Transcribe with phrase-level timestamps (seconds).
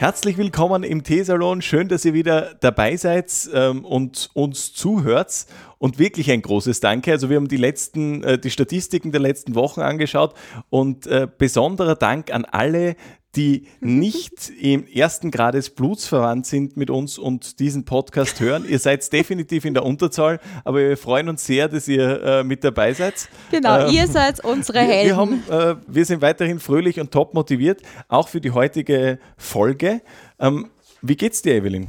[0.00, 1.60] Herzlich willkommen im Teesalon.
[1.60, 5.44] Schön, dass ihr wieder dabei seid ähm, und uns zuhört.
[5.76, 7.12] Und wirklich ein großes Danke.
[7.12, 10.32] Also wir haben die letzten, äh, die Statistiken der letzten Wochen angeschaut
[10.70, 12.96] und äh, besonderer Dank an alle,
[13.36, 18.64] die nicht im ersten Grades blutsverwandt sind mit uns und diesen Podcast hören.
[18.68, 22.64] Ihr seid definitiv in der Unterzahl, aber wir freuen uns sehr, dass ihr äh, mit
[22.64, 23.28] dabei seid.
[23.50, 25.06] Genau, ähm, ihr seid unsere Helden.
[25.06, 30.02] Wir, haben, äh, wir, sind weiterhin fröhlich und top motiviert, auch für die heutige Folge.
[30.38, 30.70] Ähm,
[31.02, 31.88] wie geht's dir, Evelyn?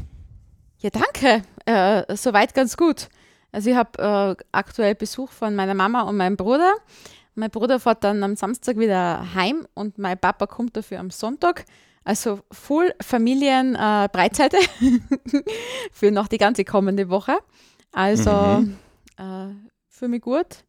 [0.79, 1.43] Ja, danke.
[1.65, 3.09] Äh, soweit ganz gut.
[3.51, 6.73] Also ich habe äh, aktuell Besuch von meiner Mama und meinem Bruder.
[7.35, 11.65] Mein Bruder fährt dann am Samstag wieder heim und mein Papa kommt dafür am Sonntag.
[12.03, 14.09] Also Full Familien äh,
[15.91, 17.37] für noch die ganze kommende Woche.
[17.91, 18.77] Also mhm.
[19.17, 19.53] äh,
[19.87, 20.65] für mich gut.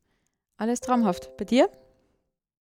[0.56, 1.36] Alles traumhaft.
[1.36, 1.68] Bei dir?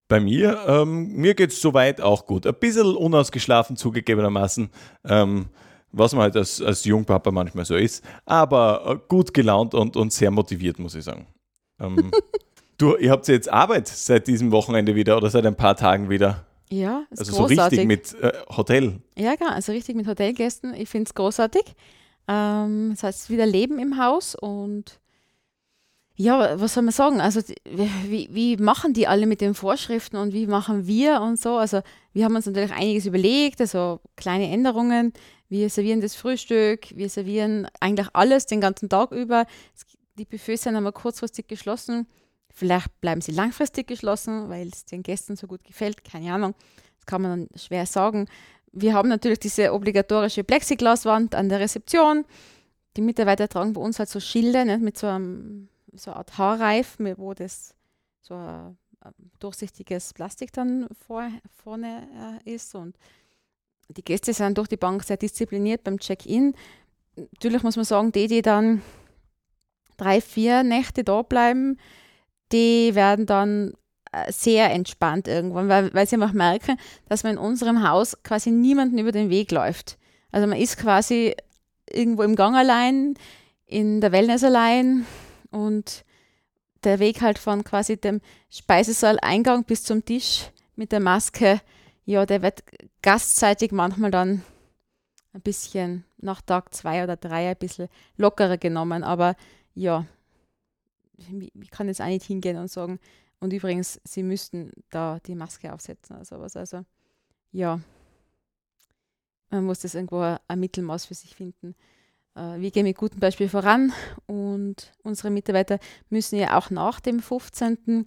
[0.08, 2.46] Bei mir, ähm, mir geht es soweit auch gut.
[2.46, 4.70] Ein bisschen unausgeschlafen zugegebenermaßen.
[5.04, 5.48] Ähm,
[5.92, 8.04] was man halt als, als Jungpapa manchmal so ist.
[8.24, 11.26] Aber äh, gut gelaunt und, und sehr motiviert, muss ich sagen.
[11.78, 12.10] Ähm,
[12.78, 16.44] Du, ihr habt jetzt Arbeit seit diesem Wochenende wieder oder seit ein paar Tagen wieder?
[16.70, 17.56] Ja, ist Also großartig.
[17.58, 19.00] so richtig mit äh, Hotel?
[19.16, 20.74] Ja, genau, also richtig mit Hotelgästen.
[20.74, 21.62] Ich finde es großartig.
[22.28, 24.98] Ähm, das heißt, wieder Leben im Haus und
[26.14, 27.20] ja, was soll man sagen?
[27.20, 31.56] Also, wie, wie machen die alle mit den Vorschriften und wie machen wir und so?
[31.56, 31.80] Also,
[32.12, 35.12] wir haben uns natürlich einiges überlegt, also kleine Änderungen.
[35.48, 39.46] Wir servieren das Frühstück, wir servieren eigentlich alles den ganzen Tag über.
[40.18, 42.06] Die Buffets sind einmal kurzfristig geschlossen.
[42.52, 46.04] Vielleicht bleiben sie langfristig geschlossen, weil es den Gästen so gut gefällt.
[46.04, 46.54] Keine Ahnung.
[46.96, 48.28] Das kann man dann schwer sagen.
[48.72, 52.24] Wir haben natürlich diese obligatorische Plexiglaswand an der Rezeption.
[52.96, 56.38] Die Mitarbeiter tragen bei uns halt so Schilde ne, mit so, einem, so einer Art
[56.38, 57.74] Haarreif, wo das
[58.20, 58.76] so ein,
[59.40, 61.28] durchsichtiges Plastik dann vor,
[61.62, 62.74] vorne äh, ist.
[62.74, 62.96] Und
[63.88, 66.54] die Gäste sind durch die Bank sehr diszipliniert beim Check-in.
[67.16, 68.82] Natürlich muss man sagen, die, die dann
[69.96, 71.78] drei, vier Nächte da bleiben,
[72.52, 73.72] die werden dann
[74.12, 76.76] äh, sehr entspannt irgendwann, weil, weil sie einfach merken,
[77.08, 79.98] dass man in unserem Haus quasi niemanden über den Weg läuft.
[80.30, 81.34] Also man ist quasi
[81.90, 83.14] irgendwo im Gang allein,
[83.66, 85.06] in der Wellness allein
[85.50, 86.04] und
[86.84, 88.20] der Weg halt von quasi dem
[88.50, 91.60] Speisesaal-Eingang bis zum Tisch mit der Maske,
[92.04, 92.64] ja, der wird
[93.02, 94.42] gastseitig manchmal dann
[95.32, 99.36] ein bisschen nach Tag zwei oder drei ein bisschen lockerer genommen, aber
[99.74, 100.04] ja,
[101.30, 102.98] ich kann jetzt auch nicht hingehen und sagen,
[103.40, 106.56] und übrigens, sie müssten da die Maske aufsetzen oder sowas.
[106.56, 106.84] Also
[107.50, 107.80] ja,
[109.50, 111.74] man muss das irgendwo ein Mittelmaß für sich finden.
[112.34, 113.92] Äh, wir gehen mit gutem Beispiel voran
[114.26, 115.78] und unsere Mitarbeiter
[116.08, 118.06] müssen ja auch nach dem 15.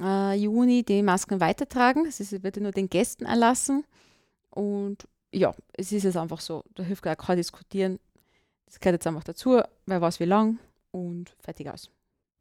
[0.00, 2.06] Äh, Juni die Masken weitertragen.
[2.06, 3.84] Es wird ja nur den Gästen erlassen.
[4.50, 7.98] Und ja, es ist jetzt einfach so, da hilft gar kein Diskutieren.
[8.66, 10.58] Das gehört jetzt einfach dazu, wer weiß wie lang
[10.90, 11.90] und fertig aus.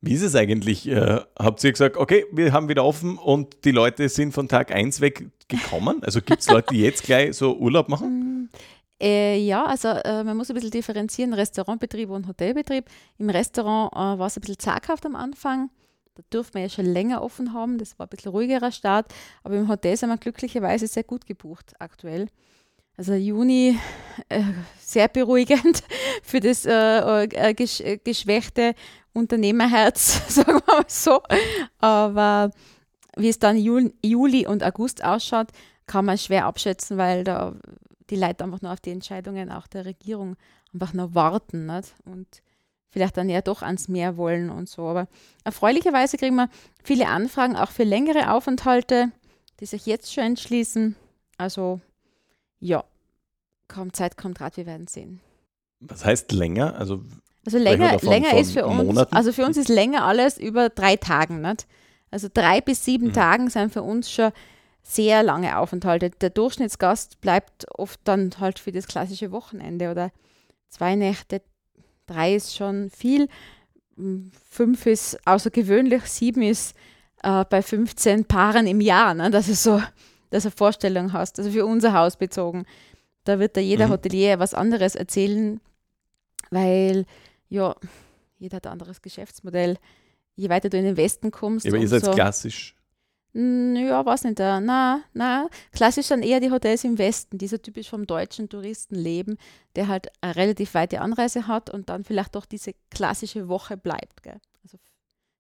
[0.04, 0.88] Wie ist es eigentlich?
[0.88, 4.72] Äh, habt ihr gesagt, okay, wir haben wieder offen und die Leute sind von Tag
[4.72, 6.04] 1 weg gekommen?
[6.04, 8.50] Also gibt es Leute, die jetzt gleich so Urlaub machen?
[9.02, 12.86] Mm, äh, ja, also äh, man muss ein bisschen differenzieren, Restaurantbetrieb und Hotelbetrieb.
[13.18, 15.72] Im Restaurant äh, war es ein bisschen zaghaft am Anfang.
[16.14, 19.12] Da durfte man ja schon länger offen haben, das war ein bisschen ruhigerer Start.
[19.44, 22.28] Aber im Hotel sind wir glücklicherweise sehr gut gebucht aktuell.
[22.98, 23.80] Also Juni
[24.30, 24.44] äh,
[24.80, 25.84] sehr beruhigend
[26.24, 28.76] für das äh, gesch geschwächte
[29.14, 31.22] Unternehmerherz, sagen wir mal so.
[31.80, 32.52] Aber
[33.16, 35.48] wie es dann Juli, und August ausschaut,
[35.88, 37.54] kann man schwer abschätzen, weil da
[38.10, 40.36] die Leute einfach nur auf die Entscheidungen auch der Regierung
[40.74, 41.94] einfach nur warten nicht?
[42.06, 42.28] und
[42.90, 44.88] vielleicht dann ja doch ans Meer wollen und so.
[44.88, 45.08] Aber
[45.44, 46.50] erfreulicherweise kriegen wir
[46.84, 49.12] viele Anfragen auch für längere Aufenthalte,
[49.60, 50.96] die sich jetzt schon entschließen.
[51.38, 51.80] Also
[52.60, 52.84] ja,
[53.68, 55.22] kaum Zeit, kommt Rat, wir werden sehen.
[55.80, 56.76] Was heißt länger?
[56.76, 57.04] Also
[57.46, 59.16] also länger, länger ist für uns, Monaten?
[59.16, 61.42] also für uns ist länger alles über drei Tagen.
[61.42, 61.66] Nicht?
[62.12, 63.14] Also drei bis sieben mhm.
[63.14, 64.32] Tagen sind für uns schon
[64.84, 66.10] sehr lange Aufenthalte.
[66.10, 70.12] Der Durchschnittsgast bleibt oft dann halt für das klassische Wochenende oder
[70.70, 71.42] zwei Nächte,
[72.08, 73.28] drei ist schon viel.
[74.50, 76.76] fünf ist außergewöhnlich, sieben ist
[77.24, 79.14] äh, bei 15 Paaren im Jahr.
[79.14, 79.30] Ne?
[79.30, 79.82] Das ist so,
[80.30, 81.40] dass du eine Vorstellung hast.
[81.40, 82.66] Also für unser Haus bezogen.
[83.24, 83.92] Da wird da jeder mhm.
[83.92, 85.60] Hotelier was anderes erzählen,
[86.50, 87.06] weil
[87.52, 87.76] ja,
[88.40, 89.78] jeder hat ein anderes Geschäftsmodell.
[90.36, 91.66] Je weiter du in den Westen kommst.
[91.66, 92.76] Ja, aber ihr seid so, klassisch.
[93.34, 94.40] Ja, weiß nicht.
[94.40, 99.38] Na, na, klassisch sind eher die Hotels im Westen, die so typisch vom deutschen Touristenleben,
[99.76, 104.24] der halt eine relativ weite Anreise hat und dann vielleicht doch diese klassische Woche bleibt.
[104.24, 104.40] Gell?
[104.64, 104.78] Also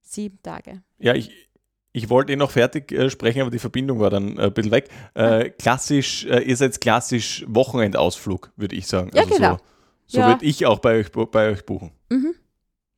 [0.01, 0.83] sieben Tage.
[0.99, 1.49] Ja, ich,
[1.93, 4.71] ich wollte eh noch fertig äh, sprechen, aber die Verbindung war dann äh, ein bisschen
[4.71, 4.89] weg.
[5.13, 9.11] Äh, klassisch, äh, ihr seid klassisch Wochenendausflug, würde ich sagen.
[9.13, 9.57] Ja, also genau.
[9.57, 9.63] So,
[10.07, 10.27] so ja.
[10.27, 11.91] würde ich auch bei euch, bei euch buchen.
[12.11, 12.35] Mhm.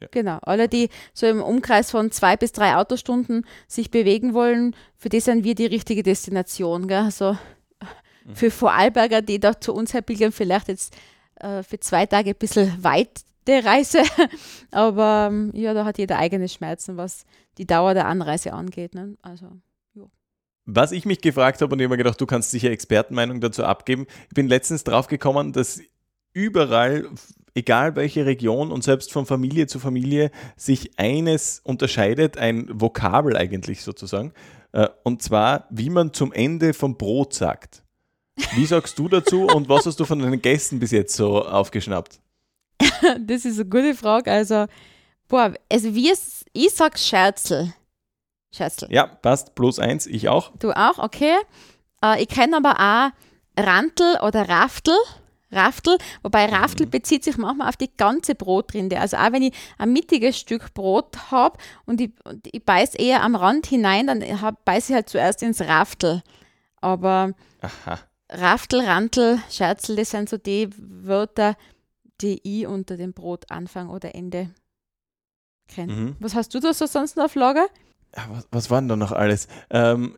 [0.02, 0.08] Ja.
[0.12, 0.40] Genau.
[0.42, 5.20] Alle, die so im Umkreis von zwei bis drei Autostunden sich bewegen wollen, für die
[5.20, 6.88] sind wir die richtige Destination.
[6.88, 7.04] Gell?
[7.04, 7.38] Also
[8.26, 8.36] mhm.
[8.36, 10.96] für Vorarlberger, die da zu uns herpilgern, vielleicht jetzt
[11.36, 14.02] äh, für zwei Tage ein bisschen weit der Reise.
[14.72, 17.26] Aber ähm, ja, da hat jeder eigene Schmerzen, was
[17.58, 18.96] die Dauer der Anreise angeht.
[18.96, 19.18] Ne?
[19.22, 19.52] Also,
[19.94, 20.04] ja.
[20.66, 23.64] Was ich mich gefragt habe und ich habe mir gedacht, du kannst sicher Expertenmeinung dazu
[23.64, 24.08] abgeben.
[24.28, 25.82] Ich bin letztens drauf gekommen, dass
[26.34, 27.10] überall,
[27.56, 33.84] egal welche Region und selbst von Familie zu Familie, sich eines unterscheidet, ein Vokabel eigentlich
[33.84, 34.34] sozusagen.
[34.72, 37.84] Äh, und zwar, wie man zum Ende vom Brot sagt.
[38.56, 42.20] Wie sagst du dazu und was hast du von deinen Gästen bis jetzt so aufgeschnappt?
[43.20, 44.32] das ist eine gute Frage.
[44.32, 44.66] Also,
[45.28, 47.74] boah, also wie es, ich sag Scherzel.
[48.52, 48.88] Scherzel.
[48.92, 49.56] Ja, passt.
[49.56, 50.52] Plus eins, ich auch.
[50.58, 51.36] Du auch, okay.
[52.04, 54.96] Äh, ich kenne aber auch Rantel oder Raftel.
[55.54, 56.92] Raftel, wobei Raftel mhm.
[56.92, 59.00] bezieht sich manchmal auf die ganze Brotrinde.
[59.00, 63.24] Also auch wenn ich ein mittiges Stück Brot habe und ich, und ich beiß eher
[63.24, 64.24] am Rand hinein, dann
[64.66, 66.24] beiße ich halt zuerst ins Raftel.
[66.82, 68.00] Aber Aha.
[68.30, 71.56] Raftel, Rantel, Scherzel, das sind so die Wörter,
[72.22, 74.50] die ich unter dem Brot Anfang oder Ende
[75.68, 75.94] kenne.
[75.94, 76.16] Mhm.
[76.20, 77.68] Was hast du da so sonst noch auf Lager?
[78.16, 79.48] Ja, was, was war denn da noch alles?
[79.70, 80.18] Ähm,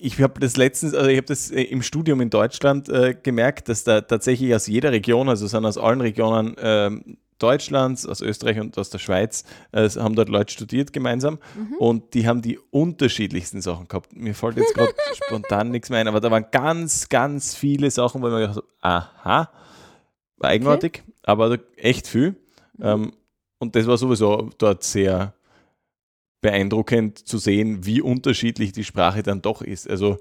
[0.00, 3.68] ich, habe das letztens, also ich habe das äh, im Studium in Deutschland äh, gemerkt,
[3.68, 6.90] dass da tatsächlich aus jeder Region, also sind aus allen Regionen äh,
[7.38, 11.76] Deutschlands, aus Österreich und aus der Schweiz, äh, haben dort Leute studiert gemeinsam mhm.
[11.78, 14.14] und die haben die unterschiedlichsten Sachen gehabt.
[14.14, 18.22] Mir fällt jetzt gerade spontan nichts mehr ein, aber da waren ganz, ganz viele Sachen,
[18.22, 19.50] wo mir gedacht habe, aha,
[20.40, 21.12] eigenartig, okay.
[21.24, 22.36] aber echt viel.
[22.78, 22.84] Mhm.
[22.84, 23.12] Ähm,
[23.58, 25.34] und das war sowieso dort sehr
[26.40, 29.88] beeindruckend zu sehen, wie unterschiedlich die Sprache dann doch ist.
[29.88, 30.18] Also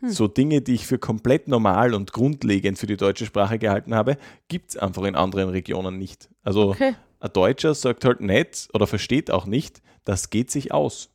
[0.00, 0.10] hm.
[0.10, 4.16] so Dinge, die ich für komplett normal und grundlegend für die deutsche Sprache gehalten habe,
[4.48, 6.30] gibt es einfach in anderen Regionen nicht.
[6.42, 6.94] Also okay.
[7.20, 11.10] ein Deutscher sagt halt nicht oder versteht auch nicht, das geht sich aus.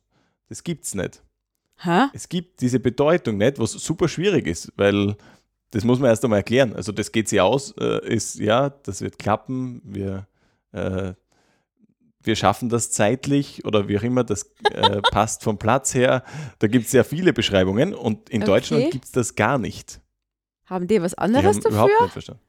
[0.48, 1.22] Das gibt es nicht.
[1.84, 2.10] Ha?
[2.12, 5.16] Es gibt diese Bedeutung nicht, was super schwierig ist, weil
[5.70, 6.74] das muss man erst einmal erklären.
[6.74, 10.26] Also das geht sich aus, äh, ist ja, das wird klappen, wir,
[10.72, 11.14] äh,
[12.22, 16.22] wir schaffen das zeitlich oder wie auch immer, das äh, passt vom Platz her.
[16.58, 18.50] Da gibt es sehr viele Beschreibungen und in okay.
[18.50, 20.00] Deutschland gibt es das gar nicht.
[20.66, 21.84] Haben die was anderes die haben dafür?
[21.84, 22.42] Überhaupt nicht verstanden.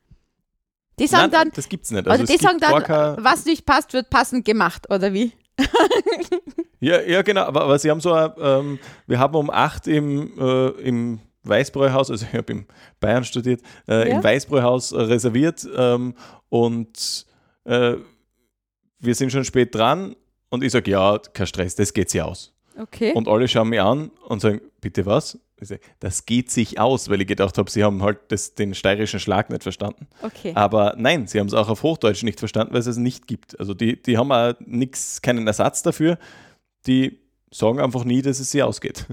[0.99, 2.07] Die sagen Nein, dann, das gibt's nicht.
[2.07, 5.31] Also, also die sagen dann, Orca, was nicht passt, wird passend gemacht, oder wie?
[6.79, 7.41] ja, ja, genau.
[7.41, 8.77] Aber, aber sie haben so, ähm,
[9.07, 12.67] wir haben um acht im, äh, im Weißbräuhaus, also ich habe in
[12.99, 14.15] Bayern studiert, äh, ja.
[14.15, 16.13] im Weißbräuhaus reserviert ähm,
[16.49, 17.25] und
[17.63, 17.95] äh,
[19.01, 20.15] wir sind schon spät dran
[20.49, 22.53] und ich sage, ja, kein Stress, das geht sich aus.
[22.77, 23.13] Okay.
[23.13, 25.39] Und alle schauen mich an und sagen, bitte was?
[25.59, 28.73] Ich sage, das geht sich aus, weil ich gedacht habe, sie haben halt das, den
[28.73, 30.07] steirischen Schlag nicht verstanden.
[30.21, 30.53] Okay.
[30.55, 33.59] Aber nein, sie haben es auch auf Hochdeutsch nicht verstanden, weil es es nicht gibt.
[33.59, 36.17] Also die, die haben auch nix, keinen Ersatz dafür.
[36.87, 37.19] Die
[37.51, 39.05] sagen einfach nie, dass es sie ausgeht.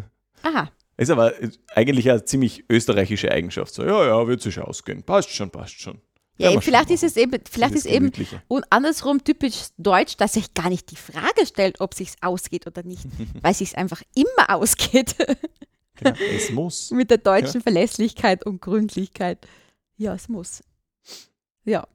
[0.43, 0.71] Aha.
[0.97, 1.33] Ist aber
[1.75, 3.73] eigentlich eine ziemlich österreichische Eigenschaft.
[3.75, 5.03] So, ja, ja, wird sich ausgehen.
[5.03, 6.01] Passt schon, passt schon.
[6.39, 8.13] Ja, ja vielleicht ist es eben, vielleicht ist eben
[8.47, 12.85] und andersrum typisch deutsch, dass sich gar nicht die Frage stellt, ob sich ausgeht oder
[12.85, 13.05] nicht,
[13.43, 15.17] weil sich einfach immer ausgeht.
[15.97, 16.91] genau, es muss.
[16.93, 17.63] Mit der deutschen ja.
[17.63, 19.47] Verlässlichkeit und Gründlichkeit.
[19.97, 20.63] Ja, es muss.
[21.65, 21.87] Ja.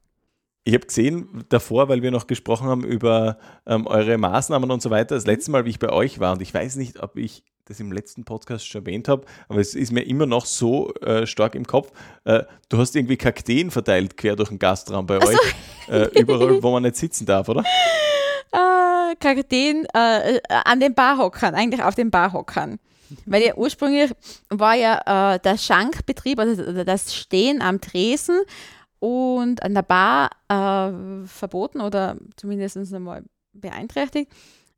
[0.66, 4.90] Ich habe gesehen davor, weil wir noch gesprochen haben über ähm, eure Maßnahmen und so
[4.90, 7.44] weiter, das letzte Mal, wie ich bei euch war, und ich weiß nicht, ob ich
[7.66, 11.28] das im letzten Podcast schon erwähnt habe, aber es ist mir immer noch so äh,
[11.28, 11.92] stark im Kopf.
[12.24, 15.28] Äh, du hast irgendwie Kakteen verteilt quer durch den Gastraum bei also.
[15.28, 15.56] euch,
[15.90, 17.64] äh, überall, wo man nicht sitzen darf, oder?
[18.56, 22.78] Äh, Kakteen äh, an den Barhockern, eigentlich auf den Barhockern.
[23.26, 24.12] Weil ja ursprünglich
[24.50, 28.42] war ja äh, der Schankbetrieb, also das Stehen am Tresen
[29.04, 34.32] und an der Bar äh, verboten oder zumindest einmal beeinträchtigt.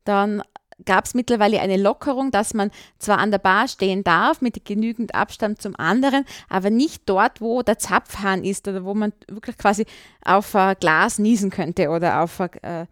[0.03, 0.41] Dann
[0.83, 5.13] gab es mittlerweile eine Lockerung, dass man zwar an der Bar stehen darf mit genügend
[5.13, 9.85] Abstand zum anderen, aber nicht dort, wo der Zapfhahn ist oder wo man wirklich quasi
[10.23, 12.87] auf ein Glas niesen könnte oder auf äh,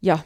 [0.00, 0.24] ja,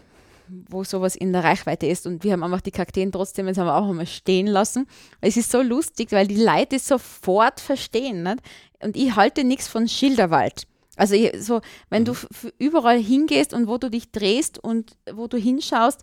[0.68, 2.06] wo sowas in der Reichweite ist.
[2.06, 4.86] Und wir haben einfach die Kakteen trotzdem jetzt aber auch einmal stehen lassen.
[5.20, 8.22] Es ist so lustig, weil die Leute sofort verstehen.
[8.22, 8.38] Nicht?
[8.82, 10.66] Und ich halte nichts von Schilderwald.
[10.96, 12.52] Also so, wenn du mhm.
[12.58, 16.02] überall hingehst und wo du dich drehst und wo du hinschaust,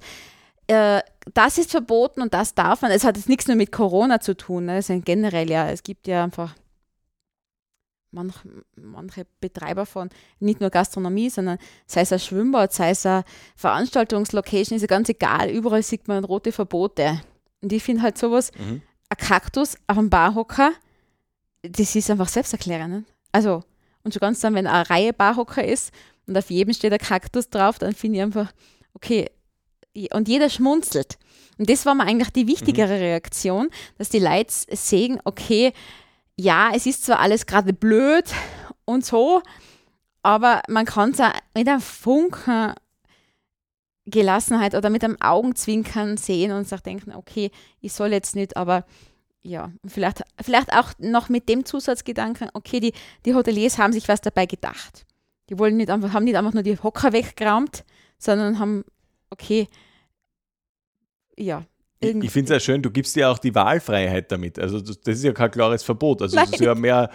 [0.67, 1.01] äh,
[1.33, 2.91] das ist verboten und das darf man.
[2.91, 4.65] Es hat jetzt nichts nur mit Corona zu tun.
[4.65, 4.77] Ne?
[4.77, 6.55] Es ist generell ja, es gibt ja einfach
[8.11, 8.35] manch,
[8.75, 13.23] manche Betreiber von nicht nur Gastronomie, sondern sei es ein Schwimmbad, sei es eine
[13.55, 15.49] Veranstaltungslocation, ist ja ganz egal.
[15.49, 17.21] Überall sieht man rote Verbote.
[17.61, 18.81] Und ich finde halt sowas, mhm.
[19.09, 20.71] ein Kaktus auf einem Barhocker,
[21.61, 22.93] das ist einfach selbsterklärend.
[22.93, 23.03] Ne?
[23.31, 23.63] Also,
[24.03, 25.91] und schon ganz dann, wenn eine Reihe Barhocker ist
[26.25, 28.51] und auf jedem steht ein Kaktus drauf, dann finde ich einfach,
[28.93, 29.29] okay,
[30.13, 31.17] und jeder schmunzelt.
[31.57, 33.01] Und das war mir eigentlich die wichtigere mhm.
[33.01, 35.73] Reaktion, dass die Leute sehen, okay,
[36.39, 38.23] ja, es ist zwar alles gerade blöd
[38.85, 39.41] und so,
[40.23, 42.73] aber man kann es auch mit einem Funken
[44.05, 48.85] Gelassenheit oder mit einem Augenzwinkern sehen und sich denken, okay, ich soll jetzt nicht, aber
[49.41, 52.93] ja, vielleicht, vielleicht auch noch mit dem Zusatzgedanken, okay, die,
[53.25, 55.05] die Hoteliers haben sich was dabei gedacht.
[55.49, 57.83] Die wollen nicht einfach, haben nicht einfach nur die Hocker weggeräumt,
[58.17, 58.85] sondern haben,
[59.29, 59.67] okay,
[61.37, 61.65] ja.
[62.01, 64.57] Ich, ich finde es ja schön, du gibst dir auch die Wahlfreiheit damit.
[64.57, 66.21] Also das, das ist ja kein klares Verbot.
[66.21, 67.09] Also es ist ja mehr,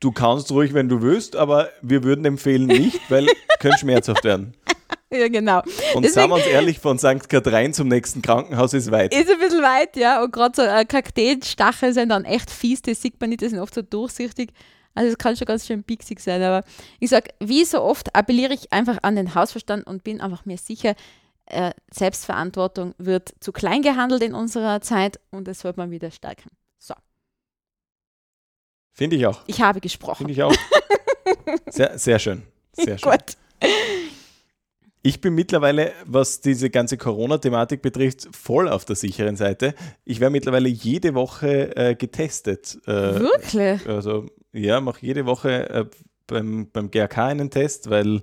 [0.00, 3.26] du kannst ruhig, wenn du willst, aber wir würden empfehlen nicht, weil
[3.58, 4.54] könnte schmerzhaft werden.
[5.10, 5.60] Ja, genau.
[5.94, 7.30] Und Deswegen, sagen wir uns ehrlich, von St.
[7.30, 9.14] Katharin zum nächsten Krankenhaus ist weit.
[9.14, 10.22] Ist ein bisschen weit, ja.
[10.22, 13.58] Und gerade so äh, Kakteenstacheln sind dann echt fies, das sieht man nicht, die sind
[13.58, 14.50] oft so durchsichtig.
[14.94, 16.42] Also es kann schon ganz schön pixig sein.
[16.42, 16.62] Aber
[17.00, 20.58] ich sage, wie so oft appelliere ich einfach an den Hausverstand und bin einfach mir
[20.58, 20.94] sicher,
[21.48, 26.50] äh, Selbstverantwortung wird zu klein gehandelt in unserer Zeit und das sollte man wieder stärken.
[26.78, 26.94] So.
[28.92, 29.42] Finde ich auch.
[29.46, 30.26] Ich habe gesprochen.
[30.26, 30.54] Finde ich auch.
[31.70, 32.42] Sehr, sehr schön.
[32.72, 33.10] Sehr schön.
[33.10, 33.36] Gut.
[35.02, 39.74] Ich bin mittlerweile, was diese ganze Corona-Thematik betrifft, voll auf der sicheren Seite.
[40.04, 42.78] Ich werde mittlerweile jede Woche äh, getestet.
[42.86, 43.86] Äh, Wirklich?
[43.86, 45.84] Also ja, mache jede Woche äh,
[46.26, 48.22] beim, beim GRK einen Test, weil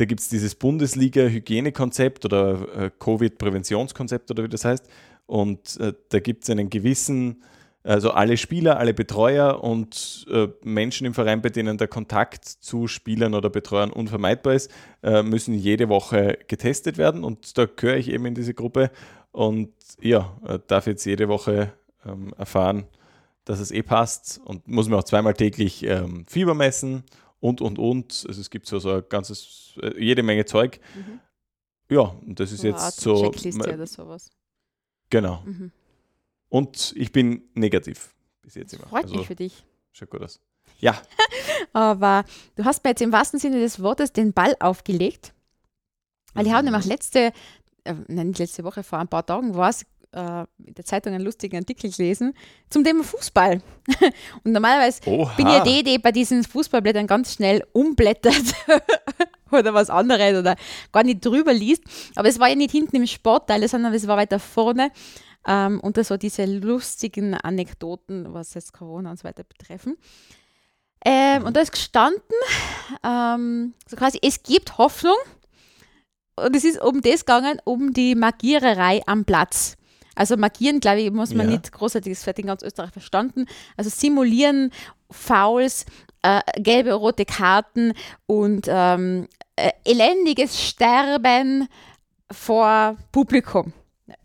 [0.00, 4.88] da gibt es dieses Bundesliga-Hygienekonzept oder äh, Covid-Präventionskonzept oder wie das heißt.
[5.26, 7.42] Und äh, da gibt es einen gewissen,
[7.84, 12.86] also alle Spieler, alle Betreuer und äh, Menschen im Verein, bei denen der Kontakt zu
[12.86, 14.70] Spielern oder Betreuern unvermeidbar ist,
[15.02, 17.22] äh, müssen jede Woche getestet werden.
[17.22, 18.90] Und da gehöre ich eben in diese Gruppe
[19.32, 19.68] und
[20.00, 21.74] ja, äh, darf jetzt jede Woche
[22.06, 22.84] ähm, erfahren,
[23.44, 27.04] dass es eh passt und muss mir auch zweimal täglich ähm, Fieber messen
[27.40, 28.24] und, und, und.
[28.28, 30.80] Also es gibt so, so ein ganzes, äh, jede Menge Zeug.
[30.94, 31.20] Mhm.
[31.90, 33.22] Ja, und das ist so jetzt so.
[33.22, 34.30] Checkliste oder sowas.
[35.10, 35.42] Genau.
[35.44, 35.72] Mhm.
[36.48, 38.86] Und ich bin negativ bis jetzt immer.
[38.86, 39.64] Freut also, mich für dich.
[39.92, 40.40] Schaut gut aus.
[40.78, 41.00] Ja.
[41.72, 42.24] Aber
[42.56, 45.34] du hast mir jetzt im wahrsten Sinne des Wortes den Ball aufgelegt.
[46.34, 47.32] Weil ich habe nämlich letzte,
[47.84, 51.14] äh, nein, nicht letzte Woche, vor ein paar Tagen war es, äh, in der Zeitung
[51.14, 52.34] einen lustigen Artikel gelesen
[52.68, 53.60] zum Thema Fußball.
[54.44, 55.34] Und normalerweise Oha.
[55.36, 58.54] bin ich die, die bei diesen Fußballblättern ganz schnell umblättert
[59.50, 60.56] oder was anderes oder
[60.92, 61.82] gar nicht drüber liest.
[62.14, 64.90] Aber es war ja nicht hinten im Sportteil, sondern es war weiter vorne.
[65.46, 69.96] Ähm, und so diese lustigen Anekdoten, was jetzt Corona und so weiter betreffen.
[71.04, 72.20] Ähm, und da ist gestanden,
[73.02, 75.16] ähm, so quasi, es gibt Hoffnung.
[76.36, 79.76] Und es ist um das gegangen, um die Magiererei am Platz.
[80.20, 81.56] Also markieren, glaube ich, muss man ja.
[81.56, 83.46] nicht großartig, das wird in ganz Österreich verstanden.
[83.78, 84.70] Also simulieren
[85.10, 85.86] Fouls,
[86.20, 87.94] äh, gelbe, rote Karten
[88.26, 91.68] und ähm, äh, elendiges Sterben
[92.30, 93.72] vor Publikum.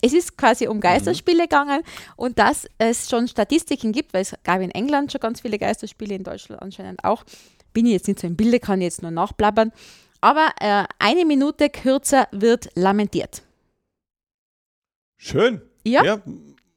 [0.02, 1.44] Es ist quasi um Geisterspiele mhm.
[1.44, 1.84] gegangen
[2.18, 6.16] und dass es schon Statistiken gibt, weil es gab in England schon ganz viele Geisterspiele,
[6.16, 7.24] in Deutschland anscheinend auch.
[7.72, 9.72] Bin ich jetzt nicht so im Bilde, kann ich jetzt nur nachblabbern.
[10.20, 13.44] Aber äh, eine Minute kürzer wird lamentiert.
[15.16, 15.62] Schön.
[15.86, 16.04] Ja.
[16.04, 16.22] ja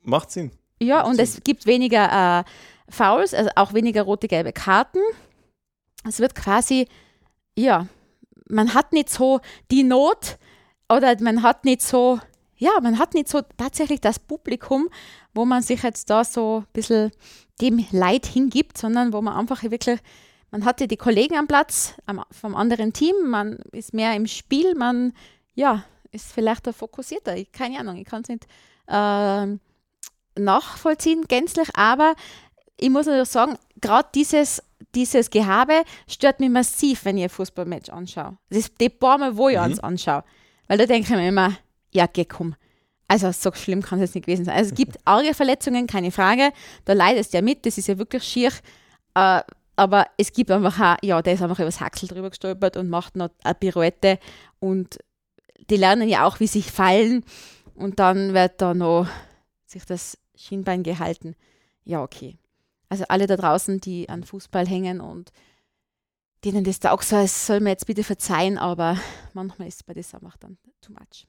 [0.02, 0.50] macht Sinn.
[0.80, 1.24] Ja, macht und Sinn.
[1.24, 2.44] es gibt weniger äh,
[2.90, 5.00] Fouls, also auch weniger rote, gelbe Karten.
[6.06, 6.86] Es wird quasi,
[7.56, 7.86] ja,
[8.48, 10.38] man hat nicht so die Not
[10.88, 12.18] oder man hat nicht so,
[12.56, 14.88] ja, man hat nicht so tatsächlich das Publikum,
[15.34, 17.10] wo man sich jetzt da so ein bisschen
[17.60, 20.00] dem Leid hingibt, sondern wo man einfach wirklich,
[20.50, 21.94] man hatte die Kollegen am Platz
[22.30, 25.12] vom anderen Team, man ist mehr im Spiel, man,
[25.54, 27.36] ja, ist vielleicht da fokussierter.
[27.36, 28.46] Ich, keine Ahnung, ich kann es nicht
[28.88, 29.46] äh,
[30.38, 32.14] nachvollziehen gänzlich, aber
[32.78, 34.62] ich muss natürlich sagen, gerade dieses,
[34.94, 38.38] dieses Gehabe stört mich massiv, wenn ich ein Fußballmatch anschaue.
[38.48, 39.80] Das ist die paar Mal, wo ich mhm.
[39.80, 40.24] anschaue.
[40.68, 41.56] Weil da denke ich mir immer,
[41.92, 42.54] ja, geh komm.
[43.08, 44.56] Also so schlimm kann es nicht gewesen sein.
[44.56, 46.52] Also es gibt arge Verletzungen, keine Frage.
[46.84, 48.52] Da leidest du ja mit, das ist ja wirklich schier.
[49.14, 49.40] Äh,
[49.76, 53.16] aber es gibt einfach auch, ja, der ist einfach übers Haxel drüber gestolpert und macht
[53.16, 54.18] noch eine Pirouette
[54.58, 54.98] und
[55.70, 57.24] die lernen ja auch, wie sich fallen
[57.78, 59.08] und dann wird da noch
[59.66, 61.34] sich das Schienbein gehalten.
[61.84, 62.36] Ja, okay.
[62.88, 65.30] Also alle da draußen, die an Fußball hängen und
[66.44, 68.98] denen das da auch so ist, soll mir jetzt bitte verzeihen, aber
[69.32, 71.26] manchmal ist es bei der Sache dann too much.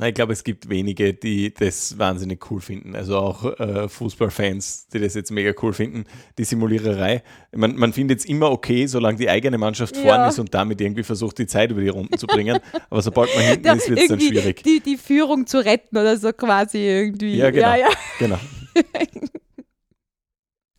[0.00, 2.94] Ich glaube, es gibt wenige, die das wahnsinnig cool finden.
[2.94, 6.04] Also auch äh, Fußballfans, die das jetzt mega cool finden,
[6.38, 7.24] die Simuliererei.
[7.50, 10.02] Man, man findet es immer okay, solange die eigene Mannschaft ja.
[10.02, 12.60] vorne ist und damit irgendwie versucht, die Zeit über die Runden zu bringen.
[12.90, 14.62] Aber sobald man hinten ja, ist, wird es dann schwierig.
[14.62, 17.34] Die, die Führung zu retten oder so quasi irgendwie.
[17.34, 17.70] Ja, genau.
[17.70, 17.88] Ja, ja.
[18.20, 18.38] genau.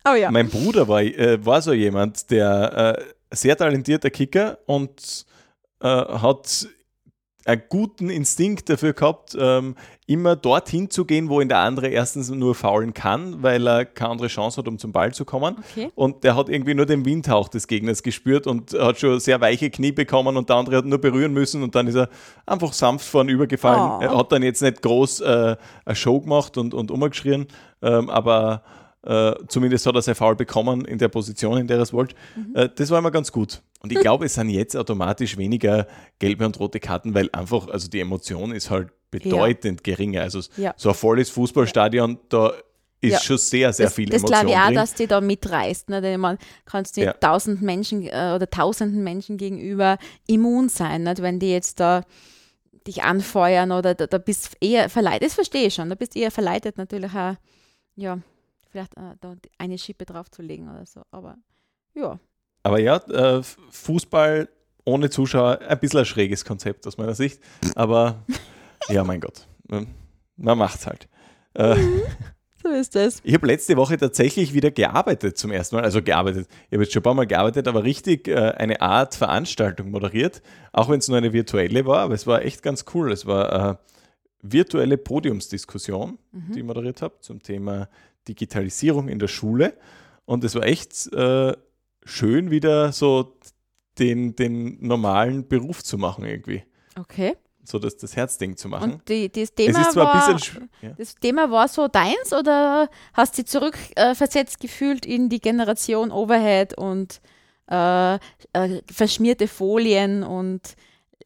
[0.10, 0.32] oh, ja.
[0.32, 5.26] Mein Bruder war, äh, war so jemand, der äh, sehr talentierter Kicker und
[5.82, 6.70] äh, hat
[7.46, 12.30] einen guten Instinkt dafür gehabt, ähm, immer dorthin zu gehen, wo ihn der andere erstens
[12.30, 15.58] nur faulen kann, weil er keine andere Chance hat, um zum Ball zu kommen.
[15.72, 15.92] Okay.
[15.96, 19.70] Und der hat irgendwie nur den Windhauch des Gegners gespürt und hat schon sehr weiche
[19.70, 22.10] Knie bekommen und der andere hat nur berühren müssen und dann ist er
[22.46, 24.00] einfach sanft vorn gefallen.
[24.00, 24.02] Oh.
[24.02, 25.56] Er hat dann jetzt nicht groß äh,
[25.86, 27.48] eine Show gemacht und, und umgeschrien,
[27.82, 28.64] ähm, aber
[29.04, 32.16] äh, zumindest hat er sein Foul bekommen in der Position, in der er es wollte.
[32.36, 32.56] Mhm.
[32.56, 33.62] Äh, das war immer ganz gut.
[33.82, 35.88] Und ich glaube, es sind jetzt automatisch weniger
[36.20, 39.94] gelbe und rote Karten, weil einfach, also die Emotion ist halt bedeutend ja.
[39.94, 40.22] geringer.
[40.22, 40.74] Also ja.
[40.76, 42.54] so ein volles Fußballstadion, da
[43.02, 43.20] ist ja.
[43.20, 44.76] schon sehr, sehr das, viel das Emotion glaube ich auch, drin.
[44.76, 45.90] dass die da mitreißt.
[45.90, 46.02] Ne?
[46.02, 47.14] Denn man kannst du Ja.
[47.14, 51.22] tausend Menschen äh, oder tausenden Menschen gegenüber immun sein, nicht?
[51.22, 52.04] wenn die jetzt da
[52.86, 55.28] dich anfeuern oder da, da bist eher verleitet.
[55.28, 55.90] Das verstehe ich schon.
[55.90, 57.36] Da bist eher verleitet natürlich auch,
[57.96, 58.20] ja,
[58.70, 61.02] vielleicht äh, da eine Schippe draufzulegen oder so.
[61.12, 61.38] Aber
[61.94, 62.20] ja.
[62.70, 64.48] Aber ja, äh, Fußball
[64.86, 67.42] ohne Zuschauer, ein bisschen ein schräges Konzept aus meiner Sicht.
[67.76, 68.24] Aber
[68.90, 71.08] ja, mein Gott, man macht's halt.
[71.54, 71.76] Äh,
[72.62, 73.22] So ist das.
[73.24, 75.84] Ich habe letzte Woche tatsächlich wieder gearbeitet zum ersten Mal.
[75.86, 76.48] Also gearbeitet.
[76.68, 80.42] Ich habe jetzt schon ein paar Mal gearbeitet, aber richtig äh, eine Art Veranstaltung moderiert.
[80.74, 83.14] Auch wenn es nur eine virtuelle war, aber es war echt ganz cool.
[83.14, 83.80] Es war eine
[84.42, 86.52] virtuelle Podiumsdiskussion, Mhm.
[86.54, 87.88] die ich moderiert habe zum Thema
[88.28, 89.74] Digitalisierung in der Schule.
[90.26, 91.54] Und es war echt äh,
[92.10, 93.38] schön, wieder so
[93.98, 96.64] den, den normalen Beruf zu machen irgendwie.
[96.98, 97.36] Okay.
[97.64, 98.94] So das, das Herzding zu machen.
[98.94, 100.62] Und die, das, es Thema war, bisschen.
[100.62, 100.90] sch- Ja.
[100.98, 106.12] das Thema war so deins oder hast du dich zurückversetzt äh, gefühlt in die Generation
[106.12, 107.22] Overhead und
[107.70, 108.20] äh, äh,
[108.92, 110.76] verschmierte Folien und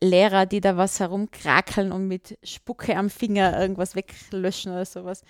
[0.02, 5.22] Lehrer, die da was herumkrakeln und mit Spucke am Finger irgendwas weglöschen oder sowas?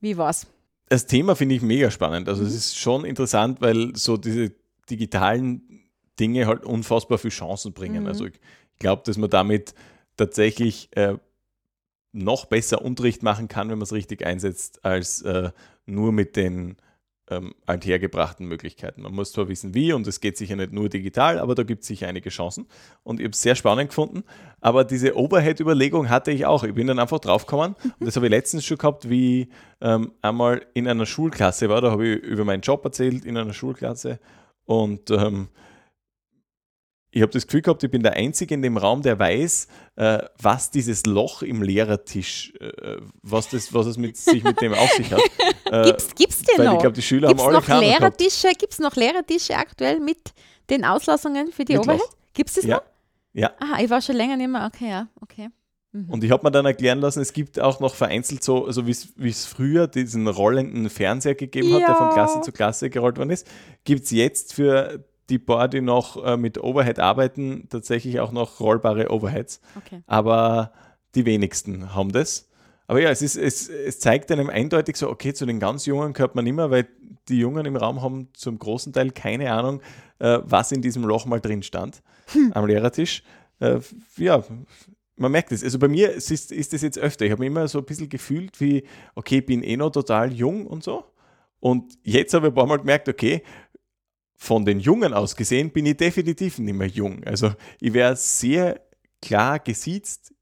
[0.00, 0.46] Wie war's?
[0.88, 2.28] das Thema finde ich mega spannend.
[2.28, 2.56] Also es Mhm.
[2.56, 4.52] ist schon interessant, weil so diese
[4.90, 8.02] digitalen Dinge halt unfassbar viele Chancen bringen.
[8.02, 8.08] Mhm.
[8.08, 8.38] Also ich
[8.78, 9.74] glaube, dass man damit
[10.16, 11.16] tatsächlich äh,
[12.12, 15.50] noch besser Unterricht machen kann, wenn man es richtig einsetzt, als äh,
[15.84, 16.76] nur mit den
[17.28, 19.02] ähm, althergebrachten Möglichkeiten.
[19.02, 21.82] Man muss zwar wissen, wie, und es geht sicher nicht nur digital, aber da gibt
[21.82, 22.66] es sicher einige Chancen.
[23.02, 24.22] Und ich habe es sehr spannend gefunden.
[24.60, 26.62] Aber diese Overhead-Überlegung hatte ich auch.
[26.62, 27.74] Ich bin dann einfach draufgekommen.
[27.98, 29.48] Und das habe ich letztens schon gehabt, wie ich
[29.80, 31.80] ähm, einmal in einer Schulklasse war.
[31.80, 34.20] Da habe ich über meinen Job erzählt in einer Schulklasse.
[34.66, 35.48] Und ähm,
[37.10, 40.18] ich habe das Gefühl gehabt, ich bin der Einzige in dem Raum, der weiß, äh,
[40.38, 44.90] was dieses Loch im Lehrertisch, äh, was, das, was es mit sich mit dem auf
[44.92, 45.20] sich hat.
[45.68, 46.74] Äh, Gibt's, gibt's den weil noch?
[46.74, 47.80] ich glaube, die Schüler Gibt es haben alle noch.
[47.80, 48.48] Lehrertische?
[48.56, 50.32] Gibt's noch Lehrertische aktuell mit
[50.70, 52.00] den Auslassungen für die Mit.
[52.34, 52.76] Gibt es das Ja.
[52.76, 52.82] noch?
[53.32, 53.50] Ja.
[53.58, 54.64] Aha, ich war schon länger nicht mehr.
[54.72, 55.48] Okay, ja, okay.
[56.04, 56.10] Mhm.
[56.10, 59.28] Und ich habe mir dann erklären lassen, es gibt auch noch vereinzelt so, also wie
[59.28, 62.12] es früher diesen rollenden Fernseher gegeben hat, der von Ja.
[62.14, 63.46] Klasse zu Klasse gerollt worden ist,
[63.84, 68.60] gibt es jetzt für die paar, die noch äh, mit Overhead arbeiten, tatsächlich auch noch
[68.60, 69.60] rollbare Overheads.
[69.76, 70.02] okay.
[70.06, 70.72] Aber
[71.14, 72.48] die wenigsten haben das.
[72.86, 76.12] Aber ja, es, ist, es, es zeigt einem eindeutig so, okay, zu den ganz Jungen
[76.12, 76.86] gehört man mehr, weil
[77.28, 79.80] die Jungen im Raum haben zum großen Teil keine Ahnung,
[80.20, 82.02] äh, was in diesem Loch mal drin stand
[82.52, 83.24] am Lehrertisch.
[83.58, 83.80] Äh,
[84.16, 84.44] ja,
[85.16, 85.64] man merkt es.
[85.64, 87.24] Also bei mir ist, ist das jetzt öfter.
[87.24, 90.66] Ich habe immer so ein bisschen gefühlt wie, okay, ich bin eh noch total jung
[90.66, 91.04] und so.
[91.60, 93.42] Und jetzt habe ich ein paar Mal gemerkt, okay,
[94.36, 97.24] von den Jungen aus gesehen bin ich definitiv nicht mehr jung.
[97.24, 98.80] Also ich wäre sehr
[99.22, 100.34] klar gesiezt.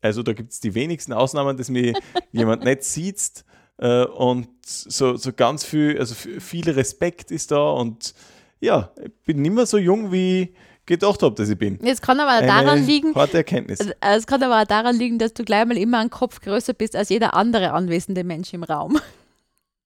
[0.00, 1.94] Also da gibt es die wenigsten Ausnahmen, dass mir
[2.32, 3.44] jemand nicht sieht.
[3.78, 8.14] Äh, und so, so ganz viel, also viel Respekt ist da und
[8.60, 10.54] ja, ich bin nicht mehr so jung, wie
[10.86, 11.78] gedacht habe, dass ich bin.
[11.82, 13.78] Jetzt kann aber daran Eine liegen, Harte Erkenntnis.
[14.00, 16.96] es kann aber auch daran liegen, dass du gleich mal immer einen Kopf größer bist
[16.96, 18.98] als jeder andere anwesende Mensch im Raum.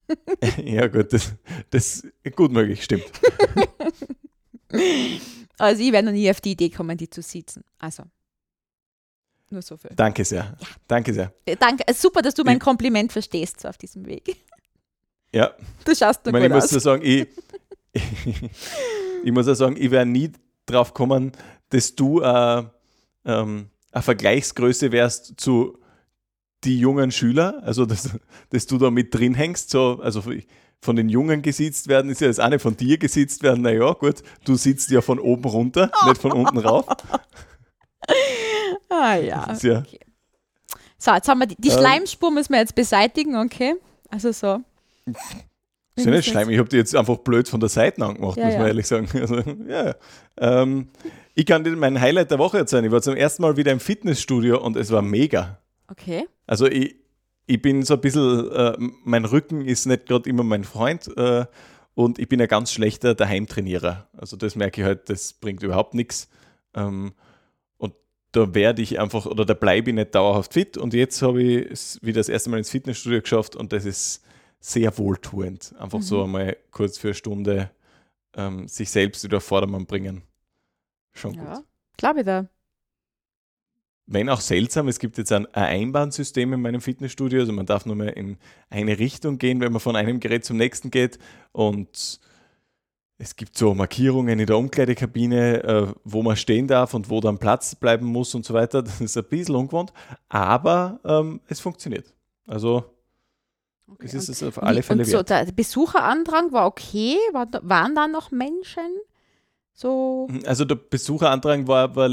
[0.65, 1.33] ja, gut, das,
[1.71, 3.05] das ist gut möglich, stimmt.
[5.59, 7.65] Also ich wäre noch nie auf die Idee gekommen, die zu sitzen.
[7.79, 8.03] Also,
[9.49, 9.91] nur so viel.
[9.97, 10.55] Danke sehr.
[10.87, 11.33] Danke sehr.
[11.47, 14.37] Äh, Danke, äh, super, dass du mein Ich- Kompliment verstehst so auf diesem Weg.
[15.33, 15.55] Ja,
[15.85, 16.73] Du schaust ich, nur meine, ich gut muss aus.
[16.73, 17.27] ja sagen, ich,
[19.25, 20.31] ich muss ja sagen, ich wäre nie
[20.67, 21.33] drauf kommen,
[21.71, 22.63] dass du äh,
[23.25, 25.79] ähm, eine Vergleichsgröße wärst zu
[26.65, 28.11] die jungen Schüler, also dass,
[28.51, 30.23] dass du da mit drin hängst, so, also
[30.81, 34.23] von den Jungen gesitzt werden, ist ja das eine von dir gesitzt werden, naja, gut,
[34.45, 36.87] du sitzt ja von oben runter, nicht von unten rauf.
[38.89, 39.53] Ah ja.
[39.63, 40.01] ja okay.
[40.99, 43.75] So, jetzt haben wir die, die ähm, Schleimspur müssen wir jetzt beseitigen, okay?
[44.11, 44.61] Also so.
[45.97, 48.45] Ist ja nicht schleim, ich habe die jetzt einfach blöd von der Seite angemacht, ja,
[48.45, 48.69] muss man ja.
[48.69, 49.09] ehrlich sagen.
[49.15, 49.95] Also, ja.
[50.37, 50.89] Ähm,
[51.35, 52.85] ich kann dir mein Highlight der Woche erzählen.
[52.85, 55.59] Ich war zum ersten Mal wieder im Fitnessstudio und es war mega.
[55.89, 56.27] Okay.
[56.47, 56.97] Also ich,
[57.47, 61.47] ich bin so ein bisschen, äh, mein Rücken ist nicht gerade immer mein Freund äh,
[61.95, 64.09] und ich bin ein ganz schlechter Daheimtrainierer.
[64.17, 66.29] Also das merke ich halt, das bringt überhaupt nichts.
[66.75, 67.15] Ähm,
[67.79, 67.95] und
[68.33, 70.77] da werde ich einfach, oder da bleibe ich nicht dauerhaft fit.
[70.77, 74.23] Und jetzt habe ich es wieder das erste Mal ins Fitnessstudio geschafft und das ist
[74.61, 75.75] sehr wohltuend.
[75.79, 76.03] Einfach mhm.
[76.03, 77.71] so einmal kurz für eine Stunde
[78.35, 80.23] ähm, sich selbst wieder Vordermann bringen.
[81.13, 81.65] Schon ja, gut.
[81.97, 82.49] Glaube ich da
[84.07, 87.97] wenn auch seltsam, es gibt jetzt ein, Einbahnsystem in meinem Fitnessstudio, also man darf nur
[87.97, 88.39] mehr in
[88.71, 91.19] eine Richtung gehen, wenn man von einem Gerät zum nächsten geht
[91.53, 92.21] und
[93.19, 97.39] es gibt so Markierungen in der Umkleidekabine, äh, wo man stehen darf und wo dann
[97.39, 98.83] Platz bleiben muss und so weiter.
[98.83, 99.93] Das ist ein bisschen ungewohnt,
[100.29, 102.13] aber ähm, es funktioniert.
[102.47, 102.85] Also
[103.89, 104.07] okay.
[104.07, 108.09] es ist es auf alle Fälle und so, Der Besucherandrang war okay, war, waren da
[108.09, 108.91] noch Menschen?
[109.73, 110.29] So?
[110.47, 112.11] Also der Besucherandrang war, war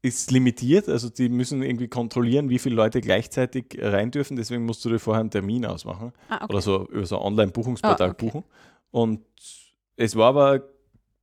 [0.00, 4.84] ist limitiert, also die müssen irgendwie kontrollieren, wie viele Leute gleichzeitig rein dürfen, deswegen musst
[4.84, 6.44] du dir vorher einen Termin ausmachen ah, okay.
[6.48, 8.26] oder so über so ein Online-Buchungsportal oh, okay.
[8.26, 8.44] buchen.
[8.90, 9.20] Und
[9.96, 10.62] es war aber,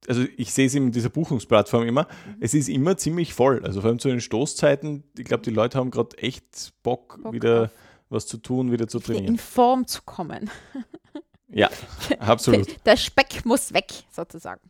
[0.08, 2.36] also ich sehe es in dieser Buchungsplattform immer, mhm.
[2.42, 3.64] es ist immer ziemlich voll.
[3.64, 7.34] Also vor allem zu den Stoßzeiten, ich glaube, die Leute haben gerade echt Bock, Bock
[7.34, 7.70] wieder auf.
[8.10, 9.26] Was zu tun, wieder zu trainieren.
[9.26, 10.50] In Form zu kommen.
[11.48, 11.70] ja,
[12.20, 12.86] absolut.
[12.86, 14.70] Der Speck muss weg, sozusagen.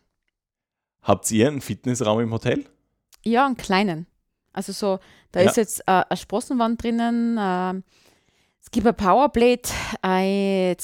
[1.02, 2.66] Habt ihr einen Fitnessraum im Hotel?
[3.24, 4.08] Ja, einen kleinen.
[4.54, 5.00] Also so,
[5.32, 5.50] da ja.
[5.50, 7.82] ist jetzt äh, eine Sprossenwand drinnen, äh,
[8.66, 9.70] es gibt ein Powerblade,
[10.02, 10.76] ein,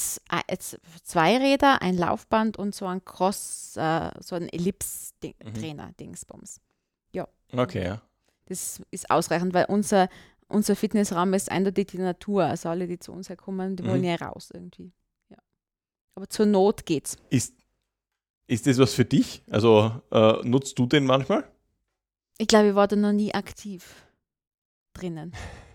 [1.04, 6.14] zwei Räder, ein Laufband und so ein Cross, äh, so ein Ellipse-Trainer, mhm.
[7.12, 7.28] Ja.
[7.52, 8.02] Okay, ja.
[8.46, 10.10] Das ist ausreichend, weil unser,
[10.52, 12.46] unser Fitnessraum ist eindeutig die Natur.
[12.46, 13.88] Also alle, die zu uns herkommen, die mhm.
[13.88, 14.92] wollen ja raus irgendwie.
[15.30, 15.38] Ja.
[16.16, 17.18] Aber zur Not geht's.
[17.30, 17.56] Ist,
[18.48, 19.44] ist das was für dich?
[19.50, 21.50] Also äh, nutzt du den manchmal?
[22.38, 24.08] Ich glaube, ich war da noch nie aktiv
[24.94, 25.34] drinnen.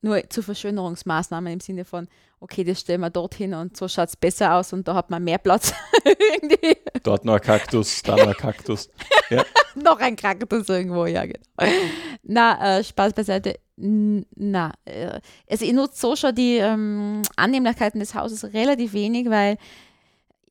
[0.00, 2.06] Nur zu Verschönerungsmaßnahmen im Sinne von,
[2.40, 5.24] okay, das stellen wir dorthin und so schaut es besser aus und da hat man
[5.24, 5.74] mehr Platz.
[7.02, 8.88] Dort noch ein Kaktus, da noch ein Kaktus.
[9.30, 9.44] Ja.
[9.74, 11.44] noch ein Kaktus irgendwo, ja, genau.
[12.22, 13.56] Na, äh, Spaß beiseite.
[13.76, 19.58] Na, äh, also ich nutze so schon die ähm, Annehmlichkeiten des Hauses relativ wenig, weil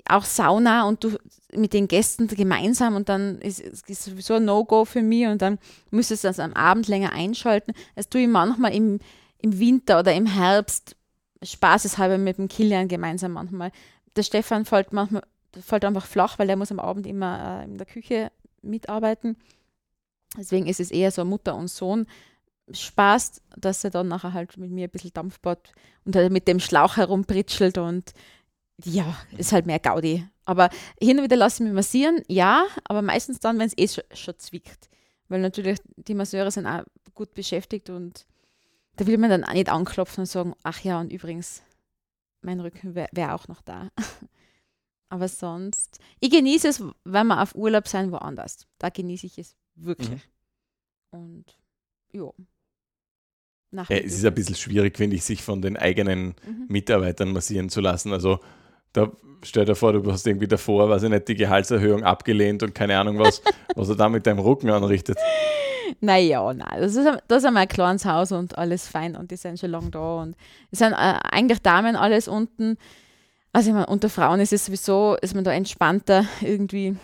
[0.10, 1.17] auch Sauna und du
[1.53, 5.57] mit den Gästen gemeinsam und dann ist es sowieso ein No-Go für mich und dann
[5.89, 7.73] müsstest du das am Abend länger einschalten.
[7.95, 8.99] Das tue ich manchmal im,
[9.39, 10.95] im Winter oder im Herbst
[11.43, 13.71] spaßeshalber mit dem Kilian gemeinsam manchmal.
[14.15, 15.23] Der Stefan fällt manchmal
[15.62, 19.38] fällt einfach flach, weil er muss am Abend immer äh, in der Küche mitarbeiten.
[20.38, 22.06] Deswegen ist es eher so Mutter und Sohn
[22.69, 25.71] Spaß, dass er dann nachher halt mit mir ein bisschen Dampfbad
[26.06, 28.13] und halt mit dem Schlauch herumpritschelt und
[28.84, 30.28] ja, ist halt mehr Gaudi.
[30.45, 30.69] Aber
[31.02, 34.04] hin und wieder lasse ich mich massieren, ja, aber meistens dann, wenn es eh schon,
[34.13, 34.89] schon zwickt.
[35.30, 38.26] Weil natürlich die Masseure sind auch gut beschäftigt und
[38.97, 41.63] da will man dann auch nicht anklopfen und sagen, ach ja, und übrigens,
[42.41, 43.89] mein Rücken wäre wär auch noch da.
[45.10, 48.67] aber sonst, ich genieße es, wenn wir auf Urlaub sein woanders.
[48.79, 50.27] Da genieße ich es wirklich.
[51.12, 51.19] Mhm.
[51.19, 51.45] Und
[52.12, 52.29] ja.
[53.71, 56.65] Ja, es ist ein bisschen schwierig, finde ich, sich von den eigenen mhm.
[56.67, 58.13] Mitarbeitern massieren zu lassen.
[58.13, 58.39] Also
[58.93, 59.12] da
[59.43, 62.97] stell dir vor, du hast irgendwie davor, weiß ich nicht, die Gehaltserhöhung abgelehnt und keine
[62.97, 63.41] Ahnung was,
[63.75, 65.17] was er da mit deinem Rücken anrichtet.
[66.02, 69.38] Naja, nein, das ist, das ist einmal ein kleines Haus und alles fein und die
[69.38, 70.36] sind schon lange da und
[70.71, 72.78] es sind äh, eigentlich Damen alles unten.
[73.54, 76.95] Also ich meine, unter Frauen ist es sowieso, ist man da entspannter irgendwie.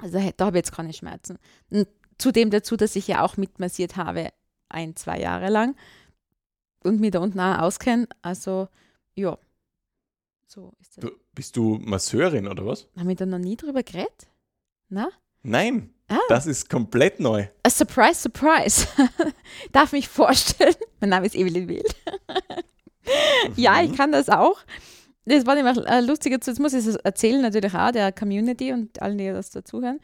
[0.00, 1.38] Also da habe ich jetzt keine Schmerzen.
[1.70, 4.30] Und zudem dazu, dass ich ja auch mitmassiert habe,
[4.68, 5.76] ein, zwei Jahre lang
[6.82, 8.08] und mich da unten auch auskenne.
[8.22, 8.68] Also
[9.14, 9.38] ja,
[10.46, 11.10] so ist das.
[11.34, 12.88] Bist du Masseurin oder was?
[12.96, 14.28] Haben wir da noch nie drüber geredet?
[14.88, 15.10] Na?
[15.42, 16.18] Nein, ah.
[16.28, 17.46] das ist komplett neu.
[17.62, 18.86] A surprise, surprise.
[19.72, 20.74] Darf mich vorstellen.
[21.00, 21.96] Mein Name ist Evelyn Wild.
[23.56, 23.96] ja, ich mhm.
[23.96, 24.58] kann das auch.
[25.24, 29.02] Das war nämlich äh, lustiger, jetzt muss ich es erzählen, natürlich auch der Community und
[29.02, 30.00] allen, die das dazuhören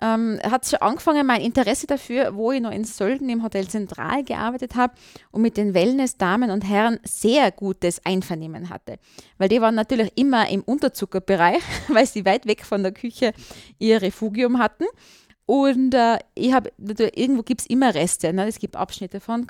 [0.00, 4.24] ähm, hat schon angefangen, mein Interesse dafür, wo ich noch in Sölden im Hotel Zentral
[4.24, 4.94] gearbeitet habe
[5.30, 8.98] und mit den Wellness-Damen und Herren sehr gutes Einvernehmen hatte.
[9.38, 13.32] Weil die waren natürlich immer im Unterzuckerbereich, weil sie weit weg von der Küche
[13.78, 14.84] ihr Refugium hatten.
[15.46, 18.32] Und äh, ich habe irgendwo gibt es immer Reste.
[18.32, 18.46] Ne?
[18.46, 19.46] Es gibt Abschnitte von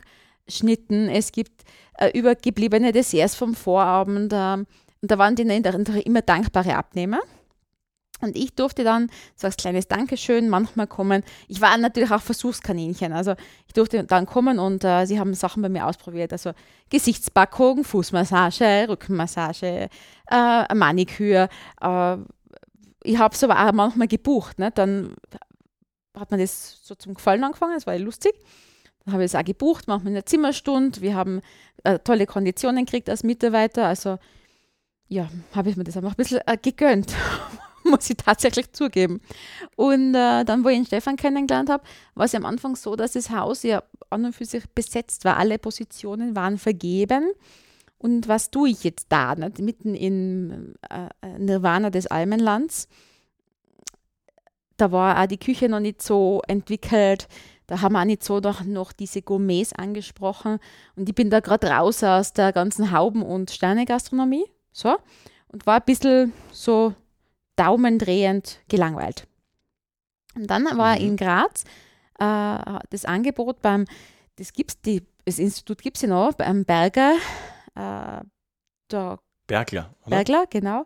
[0.47, 1.65] Schnitten, es gibt
[1.99, 4.33] äh, übergebliebene Desserts vom Vorabend.
[4.33, 4.65] Äh,
[5.03, 7.21] und da waren die immer dankbare Abnehmer.
[8.21, 11.23] Und ich durfte dann so als kleines Dankeschön manchmal kommen.
[11.49, 13.13] Ich war natürlich auch Versuchskaninchen.
[13.13, 13.35] Also
[13.67, 16.33] ich durfte dann kommen und äh, sie haben Sachen bei mir ausprobiert.
[16.33, 16.53] Also
[16.89, 19.91] Gesichtspackung, Fußmassage, Rückenmassage,
[20.31, 21.49] äh, Maniküre.
[21.81, 22.17] Äh,
[23.03, 24.59] ich habe es aber auch manchmal gebucht.
[24.59, 24.71] Ne?
[24.71, 25.15] Dann
[26.19, 28.35] hat man das so zum Gefallen angefangen, das war ja lustig.
[29.05, 31.01] Dann habe ich es auch gebucht, manchmal eine Zimmerstunde.
[31.01, 31.41] Wir haben
[31.85, 33.87] äh, tolle Konditionen gekriegt als Mitarbeiter.
[33.87, 34.19] Also
[35.09, 37.15] ja, habe ich mir das einfach ein bisschen äh, gegönnt.
[37.85, 39.21] muss ich tatsächlich zugeben.
[39.77, 43.13] Und äh, dann, wo ich den Stefan kennengelernt habe, war es am Anfang so, dass
[43.13, 45.37] das Haus ja an und für sich besetzt war.
[45.37, 47.31] Alle Positionen waren vergeben.
[47.99, 49.61] Und was tue ich jetzt da, nicht?
[49.61, 52.89] mitten in äh, Nirvana des Almenlands?
[54.77, 57.29] Da war auch die Küche noch nicht so entwickelt.
[57.67, 60.59] Da haben wir auch nicht so noch, noch diese Gourmets angesprochen.
[60.95, 64.45] Und ich bin da gerade raus aus der ganzen Hauben- und Sternegastronomie.
[64.73, 64.97] So.
[65.49, 66.95] Und war ein bisschen so
[67.57, 69.27] daumendrehend gelangweilt.
[70.35, 71.05] Und dann war mhm.
[71.05, 71.65] in Graz
[72.19, 72.59] äh,
[72.91, 73.87] das Angebot beim,
[74.37, 77.15] das gibt's, die, das Institut gibt es ja noch, beim Berger,
[77.75, 78.21] äh,
[78.91, 80.11] der Bergler, oder?
[80.11, 80.85] Bergler, genau.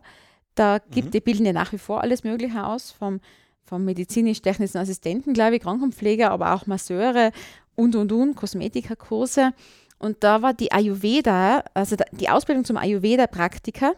[0.55, 1.11] Da gibt, mhm.
[1.11, 3.19] die bilden ja nach wie vor alles Mögliche aus, vom,
[3.65, 7.31] vom medizinisch-technischen Assistenten, glaube ich, Krankenpfleger, aber auch Masseure
[7.75, 9.53] und, und, und, Kosmetikerkurse.
[9.97, 13.93] Und da war die Ayurveda, also die Ausbildung zum Ayurveda-Praktiker,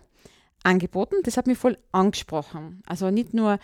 [0.63, 1.15] angeboten.
[1.23, 2.82] Das hat mich voll angesprochen.
[2.86, 3.60] Also nicht nur,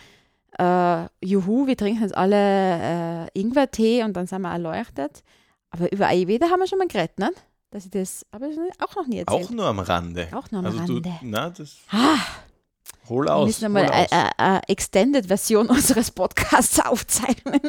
[0.58, 5.22] äh, juhu, wir trinken jetzt alle äh, Ingwertee und dann sind wir erleuchtet.
[5.70, 7.30] Aber über Ayurveda haben wir schon mal geredet, ne?
[7.70, 8.48] Dass ich das aber
[8.80, 9.44] auch noch nie erzählt.
[9.44, 10.28] Auch nur am Rande.
[10.32, 11.02] Auch nur am also Rande.
[11.02, 12.18] Du, na, das ah,
[13.10, 13.60] hol aus.
[13.60, 17.60] Wir müssen einmal eine Extended-Version unseres Podcasts aufzeichnen.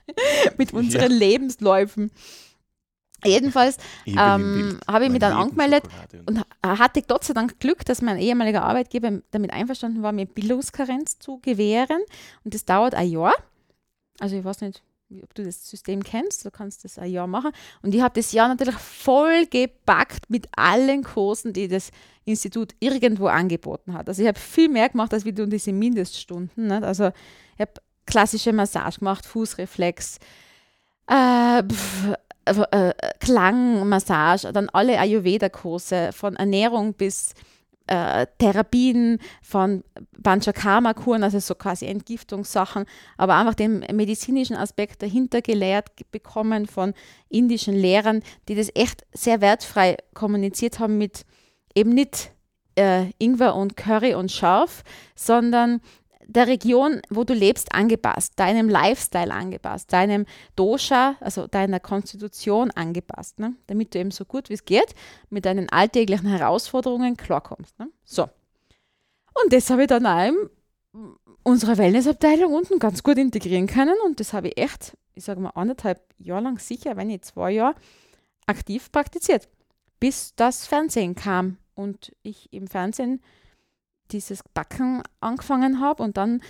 [0.58, 1.18] Mit unseren ja.
[1.18, 2.10] Lebensläufen.
[3.24, 5.84] Jedenfalls ähm, habe ich mich dann angemeldet
[6.24, 11.18] und hatte Gott sei Dank Glück, dass mein ehemaliger Arbeitgeber damit einverstanden war, mir Bildungskarenz
[11.18, 12.00] zu gewähren.
[12.44, 13.34] Und das dauert ein Jahr.
[14.20, 14.82] Also ich weiß nicht,
[15.22, 17.50] ob du das System kennst, du kannst das ein Jahr machen.
[17.82, 21.90] Und ich habe das Jahr natürlich voll gepackt mit allen Kursen, die das
[22.24, 24.08] Institut irgendwo angeboten hat.
[24.08, 26.68] Also ich habe viel mehr gemacht, als wie du diese Mindeststunden.
[26.68, 26.82] Nicht?
[26.82, 27.08] Also
[27.54, 27.72] ich habe
[28.06, 30.18] klassische Massage gemacht, Fußreflex,
[31.08, 32.14] äh, pf,
[32.70, 37.34] äh, Klangmassage, dann alle Ayurveda-Kurse, von Ernährung bis
[37.90, 39.82] äh, Therapien, von
[40.22, 42.84] Panchakarma-Kuren, also so quasi Entgiftungssachen,
[43.16, 46.94] aber einfach den medizinischen Aspekt dahinter gelehrt bekommen von
[47.28, 51.26] indischen Lehrern, die das echt sehr wertfrei kommuniziert haben mit
[51.74, 52.32] eben nicht
[52.76, 54.84] äh, Ingwer und Curry und Scharf,
[55.16, 55.80] sondern
[56.32, 63.38] der Region, wo du lebst, angepasst, deinem Lifestyle angepasst, deinem Dosha, also deiner Konstitution angepasst,
[63.38, 63.54] ne?
[63.66, 64.94] damit du eben so gut wie es geht
[65.28, 67.78] mit deinen alltäglichen Herausforderungen klarkommst.
[67.78, 67.88] Ne?
[68.04, 68.24] So.
[69.42, 74.20] Und das habe ich dann auch in unserer Wellnessabteilung unten ganz gut integrieren können und
[74.20, 77.74] das habe ich echt, ich sage mal, anderthalb Jahre lang sicher, wenn nicht zwei Jahre,
[78.46, 79.48] aktiv praktiziert,
[79.98, 83.20] bis das Fernsehen kam und ich im Fernsehen
[84.12, 86.40] dieses Backen angefangen habe und dann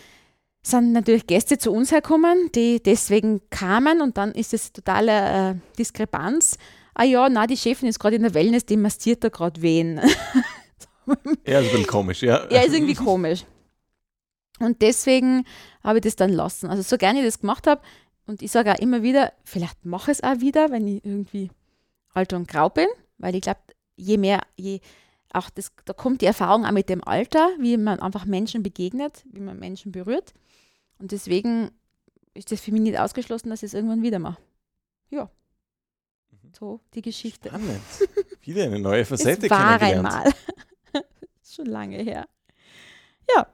[0.62, 5.55] sind natürlich Gäste zu uns herkommen, die deswegen kamen und dann ist es totale äh,
[5.79, 6.59] Diskrepanz.
[6.94, 9.96] Ah ja, na, die Chefin ist gerade in der Wellness, die massiert da gerade wen.
[11.46, 12.46] ja, ist ein bisschen komisch, ja.
[12.51, 13.44] Ja, ist irgendwie komisch.
[14.59, 15.46] Und deswegen
[15.83, 16.68] habe ich das dann lassen.
[16.68, 17.81] Also so gerne ich das gemacht habe
[18.27, 21.51] und ich sage auch immer wieder, vielleicht mache ich es auch wieder, wenn ich irgendwie
[22.12, 23.61] alt und grau bin, weil ich glaube,
[23.96, 24.81] je mehr, je
[25.32, 29.24] auch das, da kommt die Erfahrung auch mit dem Alter, wie man einfach Menschen begegnet,
[29.30, 30.32] wie man Menschen berührt.
[30.98, 31.70] Und deswegen
[32.34, 34.42] ist das für mich nicht ausgeschlossen, dass ich es irgendwann wieder mache.
[35.10, 35.30] Ja.
[36.30, 36.52] Mhm.
[36.58, 37.48] So die Geschichte.
[37.48, 37.80] Spannend.
[38.42, 40.30] Wieder eine neue Facette es war einmal.
[41.44, 42.26] Schon lange her.
[43.34, 43.46] Ja.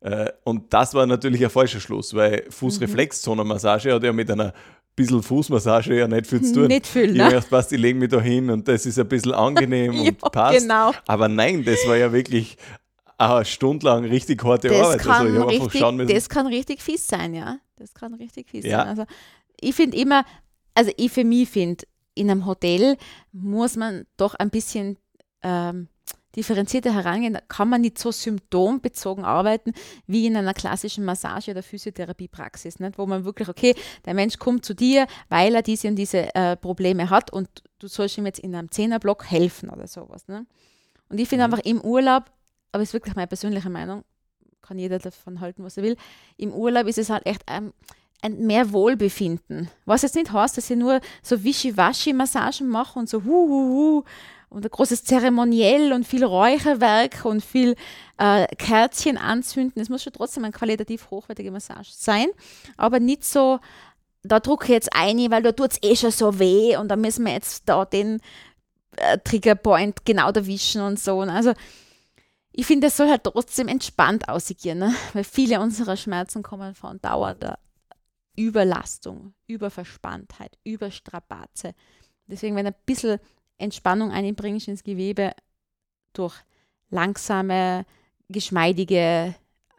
[0.00, 4.52] Äh, und das war natürlich ein falscher Schluss, weil Fußreflexzonenmassage hat ja mit einer
[4.94, 6.66] bisschen Fußmassage ja nicht viel zu tun.
[6.66, 7.26] Nicht viel, ne?
[7.26, 10.10] Ich dachte, passt, ich lege mich da hin und das ist ein bisschen angenehm ja,
[10.10, 10.60] und passt.
[10.60, 10.92] Genau.
[11.06, 12.56] Aber nein, das war ja wirklich
[13.18, 14.98] eine Stunde lang richtig harte das Arbeit.
[15.00, 17.58] Kann also richtig, das kann richtig fies sein, ja.
[17.76, 18.78] Das kann richtig fies ja.
[18.78, 18.88] sein.
[18.88, 19.04] Also
[19.60, 20.24] ich finde immer,
[20.74, 22.96] also ich für mich finde, in einem Hotel
[23.32, 24.98] muss man doch ein bisschen
[25.42, 25.88] ähm,
[26.36, 29.72] differenzierter herangehen, kann man nicht so symptombezogen arbeiten
[30.06, 32.98] wie in einer klassischen Massage- oder Physiotherapiepraxis, nicht?
[32.98, 36.56] wo man wirklich, okay, der Mensch kommt zu dir, weil er diese und diese äh,
[36.56, 40.28] Probleme hat und du sollst ihm jetzt in einem Zehnerblock helfen oder sowas.
[40.28, 40.46] Ne?
[41.08, 41.52] Und ich finde mhm.
[41.52, 42.24] einfach im Urlaub,
[42.72, 44.04] aber ist wirklich meine persönliche Meinung,
[44.62, 45.96] kann jeder davon halten, was er will,
[46.36, 47.72] im Urlaub ist es halt echt ein,
[48.22, 49.68] ein mehr Wohlbefinden.
[49.84, 54.04] Was jetzt nicht heißt, dass ich nur so Wischiwaschi-Massagen mache und so hu, hu, hu
[54.52, 57.74] und ein großes Zeremoniell und viel Räucherwerk und viel
[58.18, 59.80] äh, Kerzchen anzünden.
[59.80, 62.26] Es muss schon trotzdem eine qualitativ hochwertige Massage sein,
[62.76, 63.60] aber nicht so,
[64.22, 66.96] da drucke ich jetzt ein, weil da tut es eh schon so weh und da
[66.96, 68.20] müssen wir jetzt da den
[68.96, 71.20] äh, Triggerpoint genau erwischen und so.
[71.20, 71.54] Also
[72.52, 74.94] ich finde, es soll halt trotzdem entspannt aussehen, ne?
[75.14, 77.58] weil viele unserer Schmerzen kommen von dauernder
[78.36, 81.74] Überlastung, Überverspanntheit, Überstrapaze.
[82.26, 83.18] Deswegen, wenn ein bisschen
[83.62, 85.32] Entspannung einbringst ins Gewebe
[86.12, 86.34] durch
[86.90, 87.86] langsame,
[88.28, 89.34] geschmeidige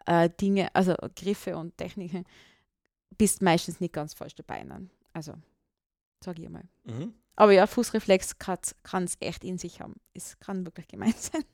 [0.06, 2.24] äh, Dinge, also Griffe und Techniken,
[3.16, 4.64] bist meistens nicht ganz falsch dabei.
[4.64, 4.88] Ne?
[5.12, 5.34] Also,
[6.22, 6.64] sage ich mal.
[6.84, 7.14] Mhm.
[7.36, 9.94] Aber ja, Fußreflex kann es echt in sich haben.
[10.12, 11.44] Es kann wirklich gemeint sein.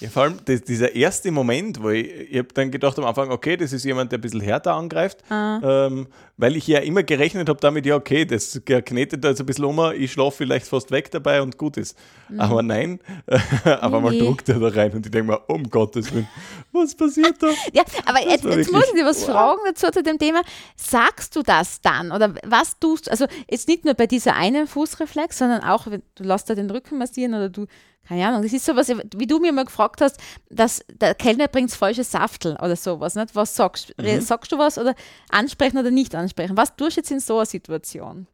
[0.00, 3.30] Ja, vor allem das, dieser erste Moment, wo ich, ich habe dann gedacht am Anfang,
[3.30, 5.86] okay, das ist jemand, der ein bisschen härter angreift, ah.
[5.86, 9.46] ähm, weil ich ja immer gerechnet habe damit, ja, okay, das knetet da jetzt ein
[9.46, 11.96] bisschen um, ich schlafe vielleicht fast weg dabei und gut ist.
[12.28, 12.40] Mhm.
[12.40, 13.00] Aber nein,
[13.64, 16.28] aber mal druckt er da rein und ich denke mir, um Gottes Willen,
[16.72, 17.48] was passiert da?
[17.72, 19.34] Ja, aber jetzt, jetzt muss ich dir was wow.
[19.34, 20.42] fragen dazu zu dem Thema.
[20.76, 24.66] Sagst du das dann oder was tust du, also jetzt nicht nur bei dieser einen
[24.66, 27.66] Fußreflex, sondern auch, wenn du lässt da den Rücken massieren oder du
[28.06, 31.72] keine Ahnung, das ist sowas, wie du mir mal gefragt hast, dass der Kellner bringt
[31.72, 33.14] falsches Saftel oder sowas.
[33.14, 33.34] Nicht?
[33.34, 34.02] Was sagst du?
[34.02, 34.20] Mhm.
[34.20, 34.94] Sagst du was oder
[35.30, 36.56] ansprechen oder nicht ansprechen?
[36.56, 38.26] Was tust du jetzt in so einer Situation?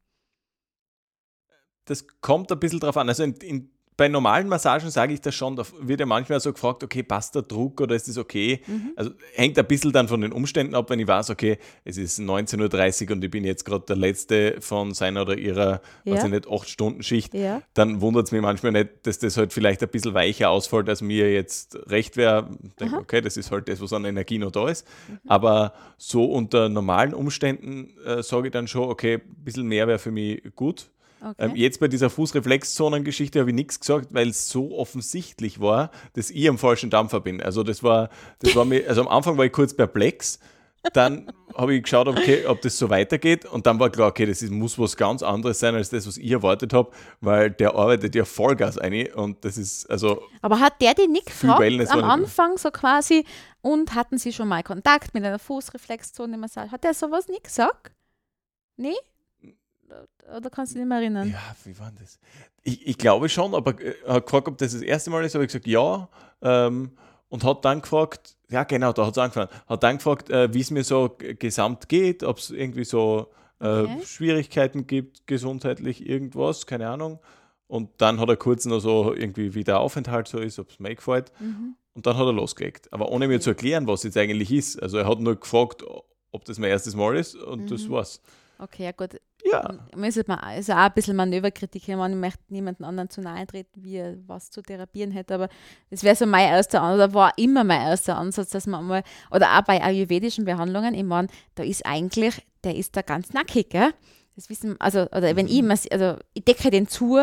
[1.85, 3.09] Das kommt ein bisschen drauf an.
[3.09, 6.55] Also in, in bei normalen Massagen sage ich das schon, da wird ja manchmal so
[6.55, 8.63] gefragt, okay, passt der Druck oder ist das okay?
[8.67, 8.93] Mhm.
[8.97, 12.19] Also hängt ein bisschen dann von den Umständen ab, wenn ich weiß, okay, es ist
[12.19, 16.15] 19.30 Uhr und ich bin jetzt gerade der Letzte von seiner oder ihrer, ja.
[16.15, 17.61] weiß ich nicht, 8-Stunden-Schicht, ja.
[17.75, 21.03] dann wundert es mich manchmal nicht, dass das halt vielleicht ein bisschen weicher ausfällt, als
[21.03, 22.49] mir jetzt recht wäre.
[22.81, 24.89] Denke, okay, das ist halt das, was an Energie noch da ist.
[25.11, 25.19] Mhm.
[25.27, 29.99] Aber so unter normalen Umständen äh, sage ich dann schon, okay, ein bisschen mehr wäre
[29.99, 30.89] für mich gut.
[31.23, 31.35] Okay.
[31.39, 36.31] Ähm, jetzt bei dieser Fußreflexzonen-Geschichte habe ich nichts gesagt, weil es so offensichtlich war, dass
[36.31, 37.43] ich am falschen Dampfer bin.
[37.43, 40.39] Also das war, das war mir, also am Anfang war ich kurz perplex,
[40.95, 44.41] dann habe ich geschaut, okay, ob das so weitergeht und dann war klar, okay, das
[44.41, 48.15] ist, muss was ganz anderes sein als das, was ich erwartet habe, weil der arbeitet
[48.15, 50.23] ja Vollgas ein und das ist also.
[50.41, 53.27] Aber hat der die nicht gefragt am Anfang so quasi
[53.61, 56.73] und hatten Sie schon mal Kontakt mit einer Fußreflexzone-Massage?
[56.73, 57.93] Hat der sowas nicht gesagt?
[58.77, 58.97] Nee?
[60.37, 61.31] Oder kannst du dich nicht mehr erinnern?
[61.31, 62.19] Ja, wie war das?
[62.63, 65.35] Ich, ich glaube schon, aber er äh, hat gefragt, ob das das erste Mal ist,
[65.35, 66.09] habe ich gesagt, ja.
[66.43, 66.93] Ähm,
[67.29, 70.61] und hat dann gefragt, ja genau, da hat es angefangen, hat dann gefragt, äh, wie
[70.61, 73.29] es mir so gesamt geht, ob es irgendwie so
[73.61, 74.01] äh, okay.
[74.05, 77.21] Schwierigkeiten gibt, gesundheitlich irgendwas, keine Ahnung.
[77.69, 80.81] Und dann hat er kurz noch so irgendwie, wie der Aufenthalt so ist, ob es
[80.81, 81.31] mir gefällt.
[81.39, 81.77] Mhm.
[81.95, 82.93] Und dann hat er losgelegt.
[82.93, 84.83] Aber ohne mir zu erklären, was jetzt eigentlich ist.
[84.83, 85.85] Also er hat nur gefragt,
[86.33, 87.67] ob das mein erstes Mal ist und mhm.
[87.69, 88.21] das war's.
[88.61, 89.19] Okay, ja gut.
[89.43, 89.79] Ja.
[89.97, 92.13] Müsste man also auch ein bisschen Manöverkritik haben.
[92.13, 95.35] Ich möchte niemanden anderen zu nahe treten, wie er was zu therapieren hätte.
[95.35, 95.49] Aber
[95.89, 99.03] das wäre so mein erster Ansatz, oder war immer mein erster Ansatz, dass man mal,
[99.31, 103.71] oder auch bei ayurvedischen Behandlungen, ich meine, da ist eigentlich, der ist da ganz nackig,
[103.71, 103.93] gell?
[104.37, 105.71] Das wissen, also, oder wenn ich, mhm.
[105.71, 107.19] also ich decke den zu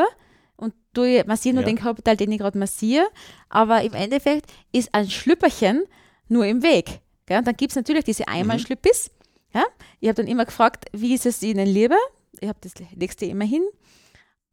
[0.55, 1.69] und du massiere nur ja.
[1.69, 3.07] den Körperteil, den ich gerade massiere,
[3.49, 5.83] aber im Endeffekt ist ein Schlüpperchen
[6.27, 7.01] nur im Weg.
[7.27, 7.37] Gell?
[7.37, 9.16] Und dann gibt es natürlich diese Einmalschlüppis, mhm
[9.53, 9.63] ja?
[9.99, 11.97] Ich habe dann immer gefragt, wie ist es Ihnen lieber?
[12.39, 13.63] Ich habe das nächste immer hin.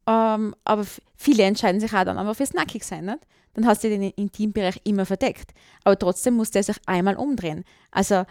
[0.07, 3.07] Ähm, aber viele entscheiden sich auch dann aber fürs Nackig sein.
[3.07, 3.27] Nicht?
[3.55, 5.53] Dann hast du den Intimbereich immer verdeckt.
[5.85, 7.65] Aber trotzdem muss der sich einmal umdrehen.
[7.91, 8.25] Also,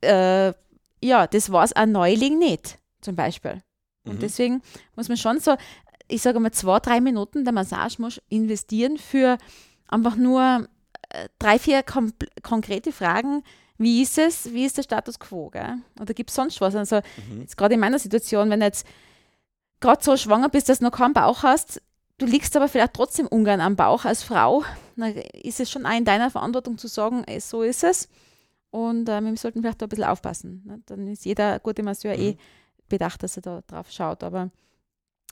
[0.00, 0.52] äh,
[1.02, 3.62] ja, das war es ein Neuling nicht, zum Beispiel.
[4.04, 4.20] Und mhm.
[4.20, 4.62] deswegen
[4.96, 5.56] muss man schon so,
[6.08, 9.38] ich sage mal, zwei, drei Minuten der Massage muss investieren für
[9.86, 10.66] einfach nur
[11.10, 11.84] äh, drei, vier
[12.42, 13.42] konkrete Fragen,
[13.78, 15.76] wie ist es, wie ist der Status quo, gell?
[16.00, 16.74] Oder gibt es sonst was?
[16.74, 16.96] Also
[17.30, 17.42] mhm.
[17.42, 18.86] jetzt gerade in meiner Situation, wenn du jetzt
[19.80, 21.80] gerade so schwanger bist, dass du noch keinen Bauch hast,
[22.18, 24.64] du liegst aber vielleicht trotzdem ungern am Bauch als Frau,
[24.96, 28.08] dann ist es schon auch in deiner Verantwortung zu sagen, ey, so ist es.
[28.70, 30.62] Und äh, wir sollten vielleicht da ein bisschen aufpassen.
[30.66, 30.82] Ne?
[30.86, 32.38] Dann ist jeder gute Masseur eh mhm.
[32.38, 32.38] eh
[32.88, 34.22] bedacht, dass er da drauf schaut.
[34.24, 34.50] Aber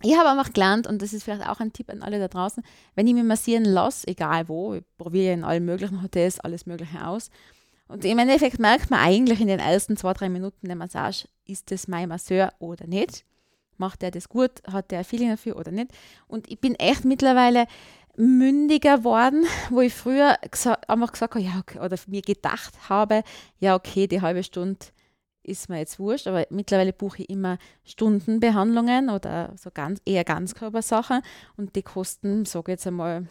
[0.02, 2.62] ich habe einfach gelernt, und das ist vielleicht auch ein Tipp an alle da draußen,
[2.94, 7.06] wenn ich mich massieren lasse, egal wo, ich probiere in allen möglichen Hotels alles Mögliche
[7.06, 7.30] aus,
[7.88, 11.70] Und im Endeffekt merkt man eigentlich in den ersten zwei, drei Minuten der Massage, ist
[11.70, 13.24] das mein Masseur oder nicht?
[13.76, 14.50] Macht er das gut?
[14.70, 15.92] Hat der ein Feeling dafür oder nicht?
[16.26, 17.66] Und ich bin echt mittlerweile
[18.16, 20.36] mündiger worden, wo ich früher
[20.88, 23.22] einfach gesagt habe, ja, okay, oder mir gedacht habe,
[23.58, 24.86] ja, okay, die halbe Stunde
[25.42, 31.22] ist mir jetzt wurscht, aber mittlerweile buche ich immer Stundenbehandlungen oder so ganz, eher Ganzkörpersachen
[31.56, 33.28] und die kosten, sage ich jetzt einmal,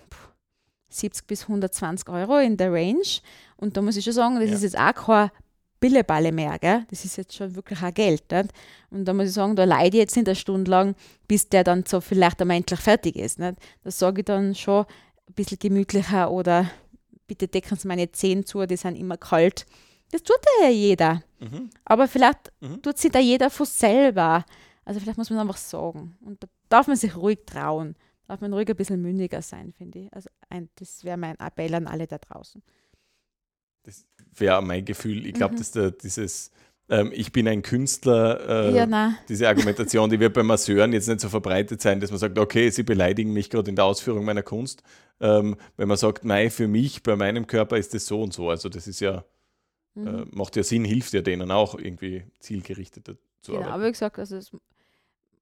[0.95, 3.19] 70 bis 120 Euro in der Range.
[3.57, 4.55] Und da muss ich schon sagen, das ja.
[4.55, 5.31] ist jetzt auch kein
[5.79, 6.85] Billeballe mehr, gell?
[6.89, 8.31] das ist jetzt schon wirklich auch Geld.
[8.31, 8.49] Nicht?
[8.89, 10.95] Und da muss ich sagen, da leide ich jetzt nicht eine Stunde lang,
[11.27, 13.39] bis der dann so vielleicht einmal endlich fertig ist.
[13.39, 13.57] Nicht?
[13.83, 14.85] Das sage ich dann schon
[15.27, 16.69] ein bisschen gemütlicher oder
[17.27, 19.65] bitte decken Sie meine Zehen zu, die sind immer kalt.
[20.11, 21.23] Das tut ja jeder.
[21.39, 21.69] Mhm.
[21.83, 22.81] Aber vielleicht mhm.
[22.81, 24.45] tut sich da jeder von selber.
[24.85, 26.17] Also vielleicht muss man einfach sagen.
[26.21, 27.95] Und da darf man sich ruhig trauen.
[28.27, 30.13] Darf man ruhig ein bisschen mündiger sein, finde ich.
[30.13, 32.61] Also ein, das wäre mein Appell an alle da draußen.
[33.83, 35.25] Das wäre mein Gefühl.
[35.25, 35.57] Ich glaube, mhm.
[35.59, 36.51] dass da dieses
[36.87, 41.19] ähm, ich bin ein Künstler, äh, ja, diese Argumentation, die wird beim Masseuren jetzt nicht
[41.19, 44.43] so verbreitet sein, dass man sagt, okay, sie beleidigen mich gerade in der Ausführung meiner
[44.43, 44.83] Kunst.
[45.19, 48.49] Ähm, wenn man sagt, nein, für mich, bei meinem Körper ist das so und so.
[48.49, 49.23] Also das ist ja,
[49.95, 50.07] äh, mhm.
[50.07, 53.73] äh, macht ja Sinn, hilft ja denen auch irgendwie zielgerichteter zu genau, arbeiten.
[53.73, 54.51] Aber wie gesagt, also es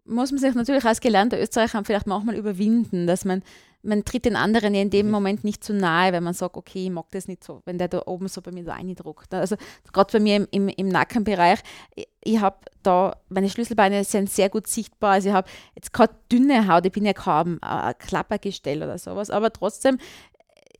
[0.06, 3.44] muss man sich natürlich als gelernter Österreicher vielleicht manchmal überwinden, dass man,
[3.84, 5.12] man tritt den anderen in dem mhm.
[5.12, 7.90] Moment nicht zu nahe, wenn man sagt, okay, ich mag das nicht so, wenn der
[7.90, 9.34] da oben so bei mir so eindruckt.
[9.34, 9.56] Also
[9.92, 11.60] gerade bei mir im, im, im Nackenbereich,
[11.96, 16.10] ich, ich habe da, meine Schlüsselbeine sind sehr gut sichtbar, also ich habe jetzt keine
[16.32, 19.98] dünne Haut, ich bin ja kaum ein Klappergestell oder sowas, aber trotzdem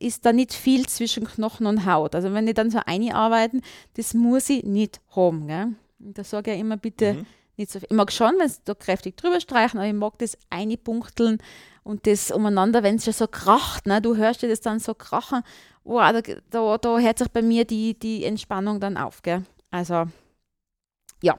[0.00, 2.14] ist da nicht viel zwischen Knochen und Haut.
[2.14, 3.62] Also wenn die dann so einarbeiten,
[3.94, 5.46] das muss ich nicht haben.
[5.46, 5.68] Gell?
[6.00, 7.26] Und da sage ich immer bitte, mhm
[7.56, 7.88] nicht so viel.
[7.90, 11.38] Ich mag schon, wenn sie da kräftig drüber streichen, aber ich mag das einpunkteln
[11.82, 14.00] und das umeinander, wenn es schon so kracht, ne?
[14.00, 15.42] du hörst dir das dann so krachen,
[15.84, 19.22] wow, da, da, da hört sich bei mir die, die Entspannung dann auf.
[19.22, 19.44] Gell?
[19.70, 20.06] Also,
[21.22, 21.36] ja.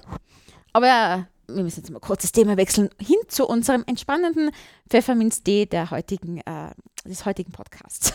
[0.74, 4.52] Aber äh, wir müssen jetzt mal kurz das Thema wechseln, hin zu unserem entspannenden
[4.90, 6.72] Pfefferminz-Tee der heutigen, äh,
[7.06, 8.14] des heutigen Podcasts.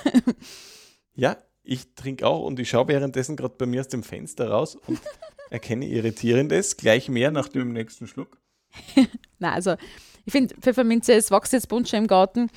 [1.14, 4.76] ja, ich trinke auch und ich schaue währenddessen gerade bei mir aus dem Fenster raus
[4.86, 5.00] und
[5.50, 6.76] erkenne Irritierendes.
[6.76, 8.38] Gleich mehr nach dem nächsten Schluck.
[9.38, 9.74] Na, also
[10.24, 12.48] ich finde Pfefferminze, es wächst jetzt bunt schon im Garten.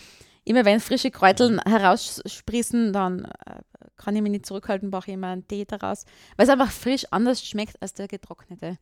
[0.45, 3.61] Immer wenn frische Kräutel heraussprießen, dann äh,
[3.97, 7.05] kann ich mich nicht zurückhalten, brauche ich immer einen Tee daraus, weil es einfach frisch
[7.11, 8.77] anders schmeckt als der getrocknete.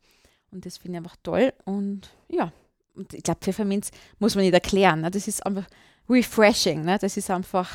[0.50, 1.52] Und das finde ich einfach toll.
[1.64, 2.52] Und ja,
[2.94, 5.00] und ich glaube, Pfefferminz muss man nicht erklären.
[5.00, 5.10] Ne?
[5.10, 5.66] Das ist einfach
[6.08, 6.84] refreshing.
[6.84, 6.98] Ne?
[7.00, 7.70] Das ist einfach,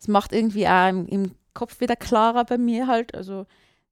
[0.00, 3.14] es macht irgendwie auch im, im Kopf wieder klarer bei mir halt.
[3.14, 3.46] Also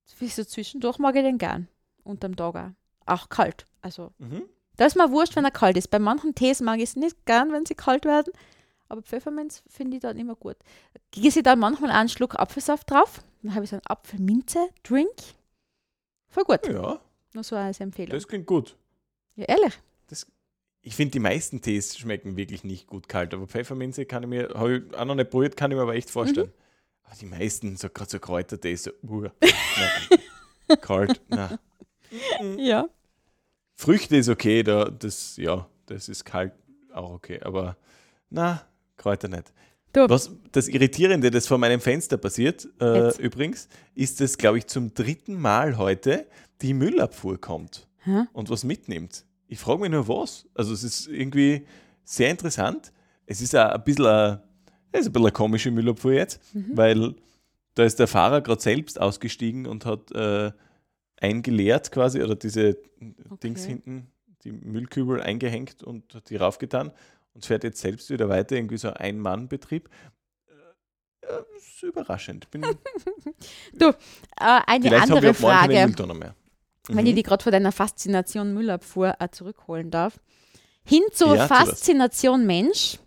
[0.05, 1.69] so zwischendurch mag ich den gern.
[2.05, 2.71] Unterm Tag auch.
[3.07, 3.67] Auch kalt.
[3.81, 4.43] Also, mhm.
[4.77, 5.91] da ist mir wurscht, wenn er kalt ist.
[5.91, 8.33] Bei manchen Tees mag ich es nicht gern, wenn sie kalt werden.
[8.89, 10.57] Aber Pfefferminz finde ich dann immer gut.
[11.13, 13.23] Gieße ich dann manchmal einen Schluck Apfelsaft drauf.
[13.43, 15.09] Dann habe ich so einen Apfelminze-Drink.
[16.29, 16.67] Voll gut.
[16.69, 17.01] Ja.
[17.33, 18.11] Nur so als Empfehlung.
[18.11, 18.77] Das klingt gut.
[19.37, 19.79] Ja, ehrlich.
[20.09, 20.27] Das,
[20.83, 23.33] ich finde, die meisten Tees schmecken wirklich nicht gut kalt.
[23.33, 25.95] Aber Pfefferminze kann ich mir, habe ich auch noch nicht probiert, kann ich mir aber
[25.95, 26.49] echt vorstellen.
[26.49, 26.62] Mhm.
[27.05, 29.29] Aber die meisten, so gerade so Kräutertee, so, uh,
[30.69, 31.59] na, kalt, na.
[32.57, 32.89] Ja.
[33.75, 36.53] Früchte ist okay, da, das, ja, das ist kalt
[36.93, 37.77] auch okay, aber
[38.31, 38.63] na,
[38.97, 39.53] Kräuter nicht.
[39.93, 40.09] Du.
[40.09, 44.95] Was das Irritierende, das vor meinem Fenster passiert, äh, übrigens, ist es, glaube ich, zum
[44.95, 46.27] dritten Mal heute
[46.63, 48.23] die Müllabfuhr kommt Hä?
[48.33, 49.27] und was mitnimmt.
[49.49, 50.47] Ich frage mich nur, was.
[50.55, 51.67] Also, es ist irgendwie
[52.05, 52.91] sehr interessant.
[53.27, 54.41] Es ist auch ein bisschen ein
[54.93, 56.71] das ist ein bisschen eine komische Müllabfuhr jetzt, mhm.
[56.75, 57.15] weil
[57.75, 60.53] da ist der Fahrer gerade selbst ausgestiegen und hat äh,
[61.21, 63.37] eingeleert quasi oder diese okay.
[63.43, 64.13] Dings hinten,
[64.45, 66.93] die Müllkübel eingehängt und hat die raufgetan
[67.35, 69.89] und fährt jetzt selbst wieder weiter, irgendwie so ein Mann-Betrieb.
[70.49, 72.51] Äh, ja, ist überraschend.
[72.51, 72.63] Bin,
[73.73, 73.95] du, äh,
[74.39, 75.73] eine Vielleicht andere Frage.
[75.73, 75.89] Mehr.
[75.89, 76.97] Mhm.
[76.97, 80.19] Wenn ich die gerade vor deiner Faszination Müllabfuhr äh, zurückholen darf.
[80.85, 82.99] Hin zur ja, Faszination Mensch.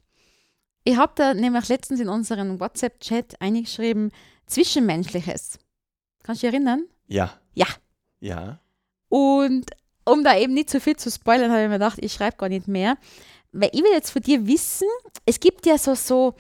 [0.88, 4.12] Ich habe da nämlich letztens in unseren WhatsApp-Chat eingeschrieben,
[4.46, 5.58] Zwischenmenschliches.
[6.22, 6.86] Kannst du dich erinnern?
[7.08, 7.34] Ja.
[7.56, 7.66] Ja.
[8.20, 8.60] Ja.
[9.10, 9.66] Und
[10.06, 12.50] um da eben nicht zu viel zu spoilern, habe ich mir gedacht, ich schreibe gar
[12.50, 12.98] nicht mehr.
[13.52, 14.88] Weil ich will jetzt von dir wissen,
[15.26, 16.36] es gibt ja so, so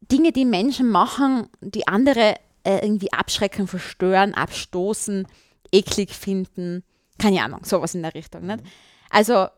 [0.00, 5.26] Dinge, die Menschen machen, die andere äh, irgendwie abschrecken, verstören, abstoßen,
[5.70, 6.82] eklig finden.
[7.18, 8.46] Keine Ahnung, sowas in der Richtung.
[8.46, 8.60] Nicht?
[9.10, 9.48] Also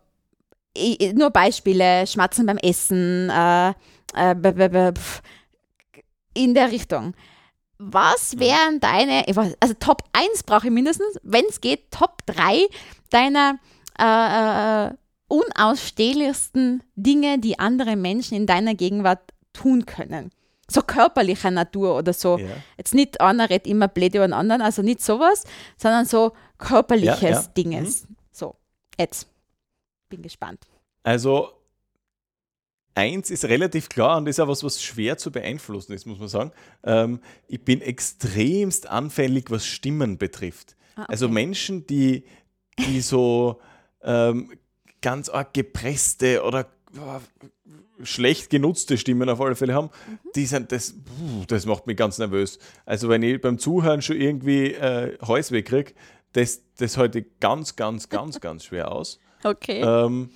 [0.74, 3.74] ich, nur Beispiele, Schmatzen beim Essen, äh,
[4.14, 4.92] äh,
[6.34, 7.14] in der Richtung.
[7.78, 9.24] Was wären deine,
[9.60, 12.66] also Top 1 brauche ich mindestens, wenn es geht, Top 3
[13.10, 13.58] deiner
[13.98, 14.94] äh, äh,
[15.28, 19.20] unausstehlichsten Dinge, die andere Menschen in deiner Gegenwart
[19.52, 20.32] tun können?
[20.70, 22.38] so körperlicher Natur oder so.
[22.38, 22.48] Ja.
[22.76, 25.44] Jetzt nicht einer redet immer blöd über den anderen, also nicht sowas,
[25.76, 27.44] sondern so körperliches Ja, ja.
[27.56, 28.06] Dinges.
[28.30, 28.56] So,
[28.98, 29.28] jetzt.
[30.08, 30.66] Bin gespannt.
[31.02, 31.48] Also,
[32.98, 36.28] eins ist relativ klar und ist auch was, was schwer zu beeinflussen ist, muss man
[36.28, 36.52] sagen.
[36.84, 40.76] Ähm, ich bin extremst anfällig, was Stimmen betrifft.
[40.96, 41.12] Ah, okay.
[41.12, 42.24] Also Menschen, die,
[42.78, 43.60] die so
[44.02, 44.50] ähm,
[45.00, 47.20] ganz arg gepresste oder ja,
[48.02, 50.18] schlecht genutzte Stimmen auf alle Fälle haben, Mhm.
[50.34, 52.58] die sind, das, puh, das macht mich ganz nervös.
[52.86, 55.92] Also wenn ich beim Zuhören schon irgendwie äh, Häusweh kriege,
[56.32, 59.18] das, das halte ich ganz, ganz, ganz, ganz schwer aus.
[59.44, 59.80] Okay.
[59.82, 60.30] Ähm,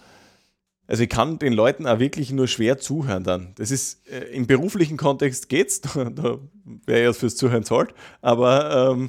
[0.93, 3.55] also ich kann den Leuten auch wirklich nur schwer zuhören dann.
[3.55, 6.39] Das ist äh, im beruflichen Kontext geht's, da, da
[6.85, 9.09] wäre ja fürs Zuhören zahlt, aber ähm,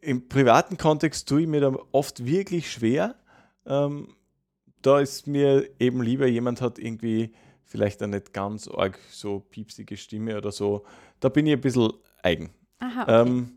[0.00, 3.16] im privaten Kontext tue ich mir da oft wirklich schwer.
[3.66, 4.14] Ähm,
[4.80, 9.98] da ist mir eben lieber, jemand hat irgendwie vielleicht eine nicht ganz arg so piepsige
[9.98, 10.86] Stimme oder so.
[11.20, 11.92] Da bin ich ein bisschen
[12.22, 12.48] eigen.
[12.78, 13.28] Aha, okay.
[13.28, 13.52] Ähm,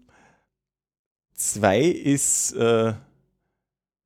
[1.34, 2.92] zwei ist, äh,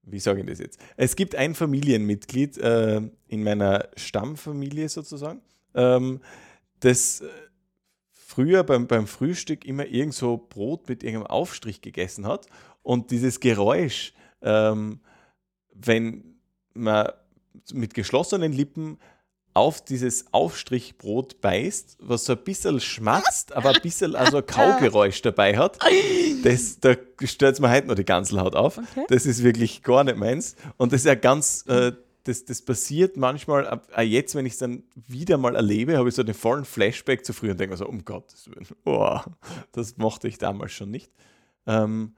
[0.10, 0.80] wie sage ich das jetzt?
[0.96, 5.42] Es gibt ein Familienmitglied äh, in meiner Stammfamilie sozusagen,
[5.76, 6.22] ähm,
[6.80, 7.28] das äh,
[8.12, 12.48] früher beim, beim Frühstück immer irgend so Brot mit irgendeinem Aufstrich gegessen hat.
[12.84, 15.02] Und dieses Geräusch, ähm,
[15.74, 16.40] wenn
[16.74, 17.12] man
[17.74, 19.00] mit geschlossenen Lippen
[19.58, 25.22] auf dieses Aufstrichbrot beißt, was so ein bisschen schmatzt, aber ein bisschen also ein Kaugeräusch
[25.22, 25.80] dabei hat,
[26.44, 28.78] das, da stellt es mir heute noch die Ganselhaut auf.
[28.78, 29.06] Okay.
[29.10, 30.56] Das ist wirklich gar nicht meins.
[30.78, 31.92] Und das ist ja ganz, äh,
[32.24, 36.10] das, das passiert manchmal, ab- auch jetzt, wenn ich es dann wieder mal erlebe, habe
[36.10, 39.20] ich so den vollen Flashback zu früher und denke mir so, um Gottes Willen, oh,
[39.72, 41.12] das mochte ich damals schon nicht.
[41.66, 42.16] Ähm,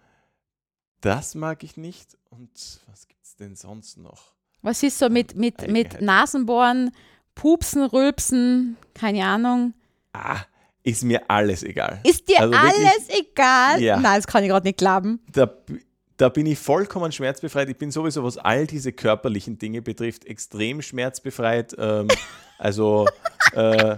[1.01, 2.17] das mag ich nicht.
[2.29, 4.33] Und was gibt es denn sonst noch?
[4.61, 6.01] Was ist so mit, mit, mit.
[6.01, 6.91] Nasenbohren,
[7.39, 9.73] Pupsen, Rülpsen, keine Ahnung?
[10.11, 10.39] Ah,
[10.83, 12.01] ist mir alles egal.
[12.03, 13.81] Ist dir Also wirklich- alles egal?
[13.81, 13.97] Ja.
[13.97, 15.21] Nein, das kann ich gerade nicht glauben.
[15.31, 15.49] Da,
[16.17, 17.69] da bin ich vollkommen schmerzbefreit.
[17.69, 21.73] Ich bin sowieso, was all diese körperlichen Dinge betrifft, extrem schmerzbefreit.
[21.77, 22.09] Ähm,
[22.57, 23.07] also
[23.53, 23.95] äh,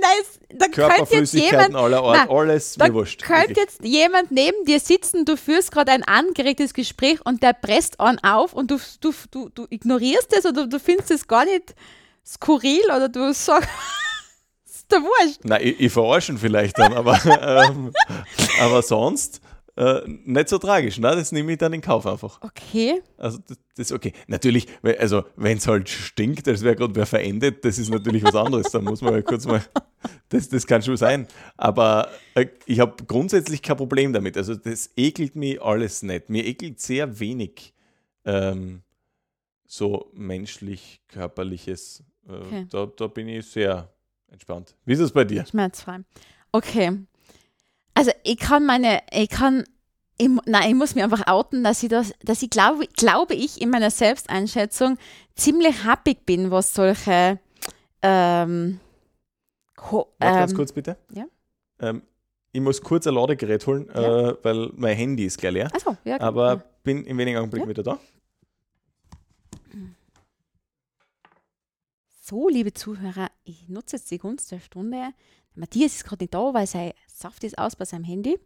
[0.00, 3.22] nein, da könnte jetzt jemand, aller Nein, alles da mir wurscht.
[3.22, 8.00] könnte jetzt jemand neben dir sitzen, du führst gerade ein angeregtes Gespräch und der presst
[8.00, 11.74] an auf und du, du, du, du ignorierst es oder du findest es gar nicht
[12.26, 13.68] skurril oder du sagst,
[14.64, 15.40] ist der Wurscht.
[15.44, 17.18] Nein, ich, ich verarsche ihn vielleicht dann, aber,
[17.70, 17.92] ähm,
[18.60, 19.40] aber sonst
[19.76, 20.98] äh, nicht so tragisch.
[20.98, 21.08] Ne?
[21.14, 22.40] Das nehme ich dann in Kauf einfach.
[22.42, 24.12] Okay, Also das, das ist okay.
[24.26, 24.66] Natürlich,
[24.98, 28.70] also wenn es halt stinkt, als wäre gerade wer verendet, das ist natürlich was anderes.
[28.72, 29.62] Da muss man ja kurz mal,
[30.28, 31.26] das, das kann schon sein.
[31.56, 34.36] Aber äh, ich habe grundsätzlich kein Problem damit.
[34.36, 36.28] Also das ekelt mich alles nicht.
[36.30, 37.72] Mir ekelt sehr wenig
[38.24, 38.82] ähm,
[39.66, 42.00] so menschlich, körperliches.
[42.00, 42.66] Äh, Okay.
[42.70, 43.88] da, da bin ich sehr
[44.30, 44.76] entspannt.
[44.84, 45.44] Wie ist es bei dir?
[45.46, 46.00] schmerzfrei.
[46.52, 46.98] Okay.
[47.94, 49.64] Also ich kann meine, ich kann,
[50.16, 53.60] ich, nein, ich muss mir einfach outen, dass ich das, dass ich glaube, glaube ich
[53.60, 54.96] in meiner Selbsteinschätzung
[55.34, 57.38] ziemlich happy bin, was solche
[58.02, 58.80] ähm,
[59.76, 60.96] Ko- Warte ganz ähm, kurz bitte.
[61.12, 61.24] ja.
[61.80, 62.02] Ähm,
[62.52, 64.30] ich muss kurz ein Ladegerät holen, Ja.
[64.30, 65.70] äh, weil mein Handy ist gleich leer.
[65.74, 66.64] Achso, ja, Aber ja.
[66.82, 67.98] bin in wenigen Augenblicken wieder da.
[72.22, 75.12] So, liebe Zuhörer, ich nutze jetzt die Gunst der Stunde.
[75.54, 78.38] Matthias ist gerade nicht da, weil sein Saft ist aus bei seinem Handy.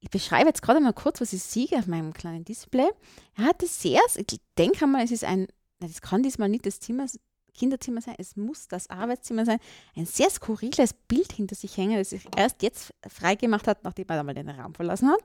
[0.00, 2.88] Ich beschreibe jetzt gerade mal kurz, was ich sehe auf meinem kleinen Display.
[3.36, 5.46] Er hatte sehr, ich denke mal, es ist ein,
[5.80, 7.06] das kann diesmal nicht das Zimmer,
[7.54, 9.58] Kinderzimmer sein, es muss das Arbeitszimmer sein,
[9.96, 14.20] ein sehr skurriles Bild hinter sich hängen, das sich erst jetzt freigemacht hat, nachdem er
[14.20, 15.20] einmal den Raum verlassen hat.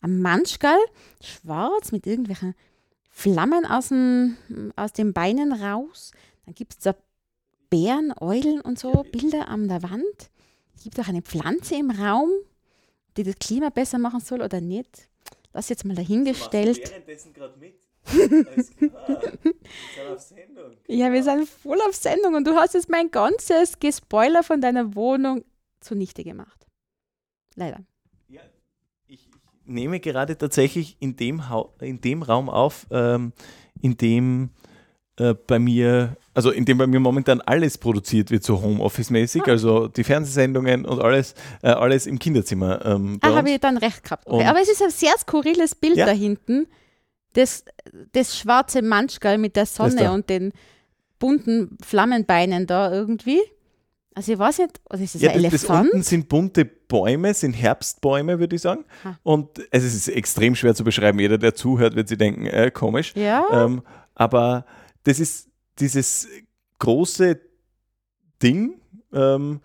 [0.00, 0.78] Ein Manschgall,
[1.22, 2.54] schwarz mit irgendwelchen
[3.10, 4.36] Flammen aus, dem,
[4.76, 6.12] aus den Beinen raus.
[6.44, 6.94] Dann gibt es da
[7.70, 10.30] Bären, Eulen und so, Bilder an der Wand.
[10.74, 12.30] Es gibt auch eine Pflanze im Raum,
[13.16, 15.08] die das Klima besser machen soll oder nicht.
[15.52, 16.90] Das jetzt mal dahingestellt.
[16.90, 17.74] währenddessen gerade mit.
[18.06, 19.22] Alles klar.
[20.12, 20.76] auf Sendung.
[20.86, 24.94] Ja, wir sind voll auf Sendung und du hast jetzt mein ganzes Gespoiler von deiner
[24.94, 25.44] Wohnung
[25.80, 26.66] zunichte gemacht.
[27.54, 27.80] Leider.
[28.28, 28.40] Ja,
[29.06, 29.30] ich, ich
[29.64, 33.32] nehme gerade tatsächlich in dem, Hau in dem Raum auf, ähm,
[33.80, 34.50] in dem
[35.18, 39.50] äh, bei mir, also in dem bei mir momentan alles produziert wird, so Homeoffice-mäßig, Ah.
[39.50, 42.84] also die Fernsehsendungen und alles, äh, alles im Kinderzimmer.
[42.84, 44.26] Ähm, Ah, habe ich dann recht gehabt.
[44.26, 44.44] Okay.
[44.46, 46.06] Aber es ist ein sehr skurriles Bild Ja.
[46.06, 46.66] da hinten.
[47.34, 47.64] Das,
[48.12, 50.52] das schwarze Manschgall mit der Sonne und den
[51.18, 53.40] bunten Flammenbeinen da irgendwie.
[54.14, 57.34] Also ich weiß nicht, oder ist das Ja, ein das, das unten sind bunte Bäume,
[57.34, 58.84] sind Herbstbäume, würde ich sagen.
[59.04, 59.18] Ha.
[59.22, 61.18] Und es ist extrem schwer zu beschreiben.
[61.20, 63.12] Jeder, der zuhört, wird sich denken, äh, komisch.
[63.14, 63.82] ja, Ähm,
[64.14, 64.64] aber
[65.08, 65.48] das ist
[65.78, 66.28] dieses
[66.78, 67.40] große
[68.42, 68.80] Ding,
[69.12, 69.60] ähm,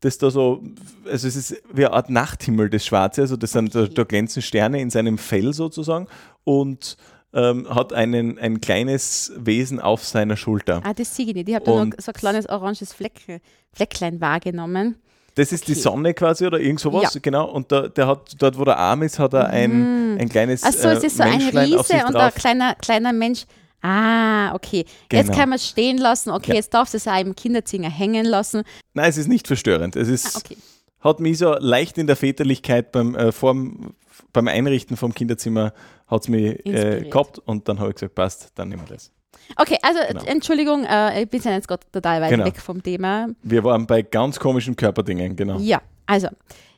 [0.00, 0.62] das da so,
[1.06, 4.42] also es ist wie eine Art Nachthimmel, das Schwarze, also das sind, da, da glänzen
[4.42, 6.06] Sterne in seinem Fell sozusagen
[6.44, 6.96] und
[7.32, 10.80] ähm, hat einen, ein kleines Wesen auf seiner Schulter.
[10.84, 11.48] Ah, das sehe ich nicht.
[11.48, 13.40] Ich habe da noch so ein kleines oranges Fleck,
[13.72, 14.96] Flecklein wahrgenommen.
[15.34, 15.80] Das ist die Okay.
[15.80, 17.20] Sonne quasi oder irgend sowas, Ja.
[17.22, 17.48] genau.
[17.50, 20.88] Und da, der hat, dort wo der Arm ist, hat er ein, ein kleines Achso,
[20.88, 23.44] es äh, ist so ein Riese und ein kleiner, kleiner Mensch.
[23.82, 24.84] Ah, okay.
[25.12, 25.38] Jetzt Genau.
[25.38, 26.30] kann man es stehen lassen.
[26.30, 26.54] Okay, Ja.
[26.56, 28.62] jetzt darfst du es auch im Kinderzimmer hängen lassen.
[28.94, 29.94] Nein, es ist nicht verstörend.
[29.96, 30.56] Es ist, Ah, okay.
[31.00, 33.94] hat mich so leicht in der Väterlichkeit beim, äh, vorm,
[34.32, 35.72] beim Einrichten vom Kinderzimmer
[36.08, 39.12] hat es mich äh, gehabt und dann habe ich gesagt, passt, dann nehmen wir das.
[39.56, 40.24] Okay, also Genau.
[40.24, 42.44] Entschuldigung, äh, ich bin jetzt gerade total weit Genau.
[42.46, 43.28] weg vom Thema.
[43.42, 45.58] Wir waren bei ganz komischen Körperdingen, genau.
[45.60, 46.28] Ja, also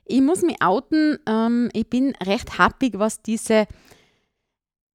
[0.04, 1.18] ich muss mich outen.
[1.26, 3.66] Ähm, ich bin recht happig, was diese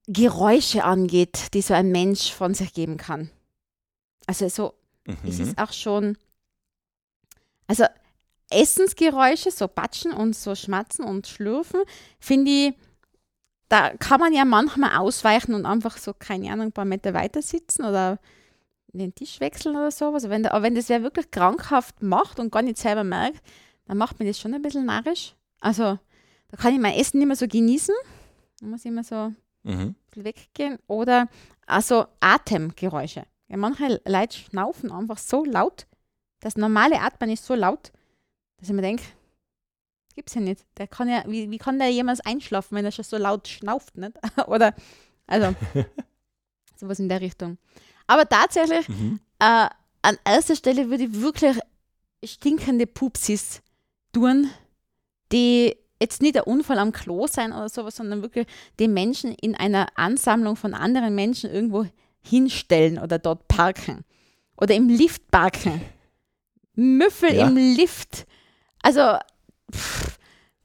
[0.08, 3.30] Geräusche angeht, die so ein Mensch von sich geben kann.
[4.28, 4.74] Also so,
[5.24, 5.44] es Mhm.
[5.46, 6.18] ist auch schon,
[7.68, 7.86] also
[8.50, 11.82] Essensgeräusche, so Batschen und so Schmatzen und Schlürfen,
[12.20, 12.74] finde ich,
[13.70, 17.42] da kann man ja manchmal ausweichen und einfach so, keine Ahnung, ein paar Meter weiter
[17.42, 18.20] sitzen oder
[18.94, 20.24] den Tisch wechseln oder sowas.
[20.24, 23.42] Aber wenn, da- aber wenn das wer wirklich krankhaft macht und gar nicht selber merkt,
[23.88, 25.36] dann macht mir das schon ein bisschen narrisch.
[25.60, 25.98] Also
[26.50, 27.96] da kann ich mein Essen nicht mehr so genießen.
[28.62, 29.34] Da muss ich immer so
[29.66, 29.96] Mhm.
[30.16, 30.80] weggehen.
[30.88, 31.28] Oder
[31.66, 33.26] also Atemgeräusche.
[33.48, 35.88] Ja, manche Leute schnaufen einfach so laut.
[36.40, 37.92] Das normale Atmen ist so laut,
[38.58, 39.04] dass ich mir denke,
[40.16, 40.66] gibt's ja nicht.
[40.78, 43.98] Der kann ja, wie, wie kann der jemals einschlafen, wenn er schon so laut schnauft,
[43.98, 44.14] nicht?
[44.48, 44.74] Oder,
[45.28, 45.56] also,
[46.78, 47.58] sowas in der Richtung.
[48.08, 49.20] Aber tatsächlich, Mhm.
[49.40, 49.68] äh,
[50.02, 51.58] an erster Stelle würde ich wirklich
[52.24, 53.62] stinkende Pupsis
[54.14, 54.50] tun,
[55.32, 58.48] die jetzt nicht der Unfall am Klo sein oder sowas, sondern wirklich
[58.80, 61.86] die Menschen in einer Ansammlung von anderen Menschen irgendwo
[62.22, 64.04] hinstellen oder dort parken.
[64.58, 65.82] Oder im Lift parken.
[66.76, 67.48] Müffel Ja.
[67.48, 68.26] im Lift.
[68.82, 69.18] Also,
[69.74, 70.18] pff,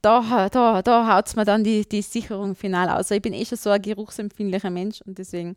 [0.03, 2.97] da, da, da haut es mir dann die, die Sicherung final aus.
[2.97, 5.57] Also ich bin eh schon so ein geruchsempfindlicher Mensch und deswegen,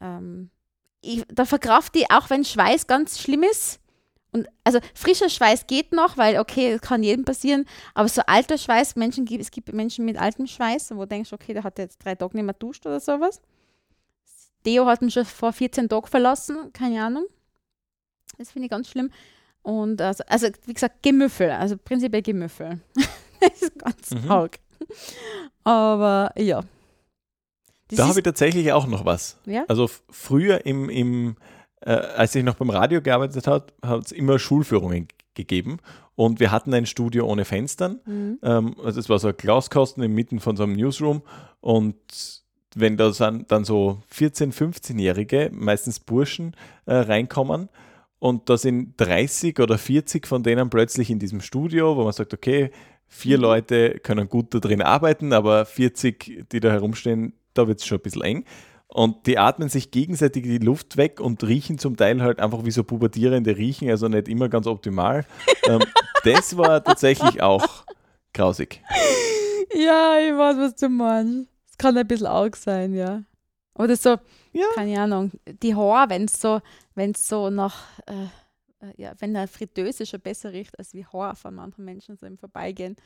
[0.00, 0.50] ähm,
[1.00, 3.80] ich, da verkraft ich, auch wenn Schweiß ganz schlimm ist.
[4.36, 7.64] Und also frischer Schweiß geht noch, weil okay, das kann jedem passieren,
[7.94, 11.32] aber so alter Schweiß, Menschen gibt, es gibt Menschen mit altem Schweiß, wo du denkst,
[11.32, 13.40] okay, der hat jetzt drei Tage nicht mehr duscht oder sowas.
[14.66, 17.24] Deo hat ihn schon vor 14 Tagen verlassen, keine Ahnung.
[18.36, 19.10] Das finde ich ganz schlimm.
[19.62, 22.80] Und also, also wie gesagt, Gemüffel, also prinzipiell Gemüffel.
[23.40, 24.30] das ist ganz Mhm.
[24.30, 24.58] arg.
[25.64, 26.62] Aber ja.
[27.88, 29.38] Das Da habe ich tatsächlich auch noch was.
[29.46, 29.64] Ja?
[29.68, 31.36] Also früher im, im
[31.86, 35.78] äh, als ich noch beim Radio gearbeitet habe, hat es immer Schulführungen gegeben
[36.16, 38.00] und wir hatten ein Studio ohne Fenstern.
[38.04, 38.38] Mhm.
[38.42, 41.22] Ähm, also es war so ein Glaskasten inmitten von so einem Newsroom
[41.60, 41.96] und
[42.74, 46.56] wenn da dann so 14-, 15-Jährige, meistens Burschen,
[46.86, 47.68] äh, reinkommen
[48.18, 52.34] und da sind 30 oder 40 von denen plötzlich in diesem Studio, wo man sagt,
[52.34, 52.70] okay,
[53.06, 53.42] vier Mhm.
[53.42, 57.98] Leute können gut da drin arbeiten, aber 40, die da herumstehen, da wird es schon
[57.98, 58.44] ein bisschen eng.
[58.88, 62.70] Und die atmen sich gegenseitig die Luft weg und riechen zum Teil halt einfach wie
[62.70, 65.26] so pubertierende Riechen, also nicht immer ganz optimal.
[65.68, 65.80] ähm,
[66.24, 67.84] das war tatsächlich auch
[68.32, 68.82] grausig.
[69.74, 71.50] Ja, ich weiß, was du meinst.
[71.68, 73.22] Es kann ein bisschen arg sein, ja.
[73.74, 74.10] Oder so,
[74.52, 74.64] Ja.
[74.74, 75.32] keine Ahnung,
[75.62, 76.60] die Haare, wenn es so,
[76.94, 77.76] wenn's so nach,
[78.06, 78.24] äh,
[78.86, 82.24] äh, ja, wenn eine Fritteuse schon besser riecht, als wie Haar von manchen Menschen so
[82.24, 82.96] im Vorbeigehen.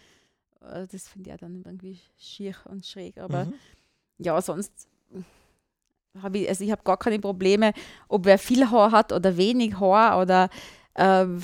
[0.61, 3.19] Äh, das finde ich ja dann irgendwie schier und schräg.
[3.19, 3.55] Aber Mhm.
[4.19, 4.87] ja, sonst
[6.23, 7.73] habe ich, also ich habe gar keine Probleme,
[8.09, 10.51] ob wer viel Haar hat oder wenig Haar oder
[10.97, 11.43] ähm,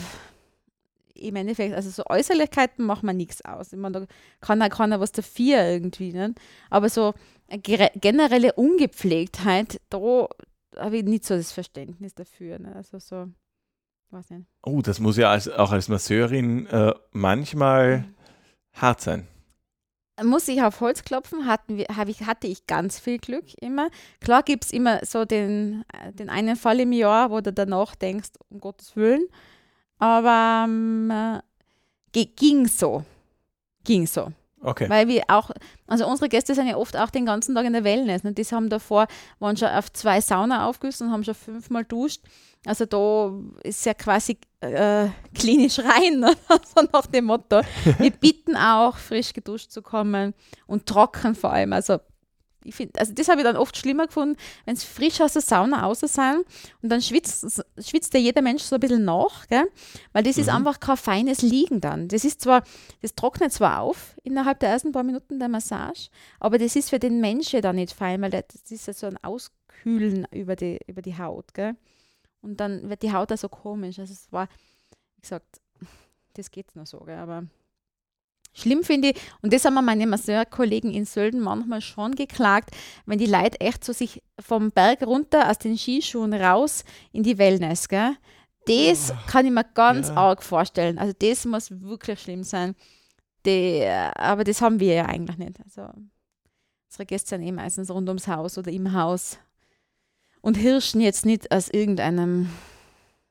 [1.14, 3.72] im Endeffekt, also so Äußerlichkeiten macht man nichts aus.
[3.72, 4.06] Ich meine, da
[4.40, 6.12] kann auch keiner was dafür irgendwie.
[6.12, 6.34] Ne?
[6.70, 7.14] Aber so
[7.48, 10.28] generelle Ungepflegtheit, da
[10.76, 12.58] habe ich nicht so das Verständnis dafür.
[12.58, 12.74] Ne?
[12.74, 13.28] Also so,
[14.10, 14.46] weiß nicht.
[14.62, 18.04] Oh, das muss ja als, auch als Masseurin äh, manchmal
[18.72, 19.26] hart sein.
[20.24, 23.90] Muss ich auf Holz klopfen, hatten wir, ich, hatte ich ganz viel Glück immer.
[24.20, 27.94] Klar gibt es immer so den, äh, den einen Fall im Jahr, wo du danach
[27.94, 29.26] denkst, um Gottes Willen.
[29.98, 33.04] Aber ähm, äh, ging so.
[33.84, 34.32] Ging so.
[34.60, 34.88] Okay.
[34.88, 35.50] Weil wir auch,
[35.86, 38.24] also unsere Gäste sind ja oft auch den ganzen Tag in der Wellness.
[38.24, 38.32] Ne?
[38.32, 39.06] Die haben davor,
[39.38, 42.22] waren schon auf zwei Sauna aufgüssen und haben schon fünfmal duscht.
[42.64, 43.32] Also da
[43.62, 46.32] ist ja quasi äh, klinisch rein, ne?
[46.48, 47.60] so nach dem Motto.
[47.98, 50.34] Wir bitten auch, frisch geduscht zu kommen
[50.66, 51.72] und trocken vor allem.
[51.72, 51.98] Also
[52.66, 55.42] ich finde, also das habe ich dann oft schlimmer gefunden, wenn es frisch aus der
[55.42, 56.42] Sauna raus sein
[56.82, 59.70] und dann schwitzt, schwitzt ja jeder Mensch so ein bisschen nach, gell?
[60.12, 60.56] weil das ist Mhm.
[60.56, 62.08] einfach kein feines Liegen dann.
[62.08, 62.62] Das ist zwar,
[63.02, 66.08] das trocknet zwar auf innerhalb der ersten paar Minuten der Massage,
[66.40, 69.16] aber das ist für den Menschen dann nicht fein, weil das ist ja so ein
[69.22, 71.54] Auskühlen über die, über die Haut.
[71.54, 71.76] Gell?
[72.42, 73.98] Und dann wird die Haut da so komisch.
[73.98, 74.48] Also es war,
[75.16, 75.60] wie gesagt,
[76.34, 77.16] das geht noch so, gell?
[77.18, 77.44] aber
[78.56, 82.70] schlimm finde ich, und das haben meine Masseurkollegen in Sölden manchmal schon geklagt,
[83.04, 87.38] wenn die Leute echt so sich vom Berg runter aus den Skischuhen raus in die
[87.38, 88.16] Wellness, gell?
[88.66, 90.16] Das kann ich mir ganz Ja.
[90.16, 90.98] arg vorstellen.
[90.98, 92.74] Also das muss wirklich schlimm sein.
[93.44, 95.60] Die, aber das haben wir ja eigentlich nicht.
[95.62, 95.82] Also
[96.88, 99.38] unsere Gäste sind eh meistens rund ums Haus oder im Haus
[100.40, 102.48] und hirschen jetzt nicht aus irgendeinem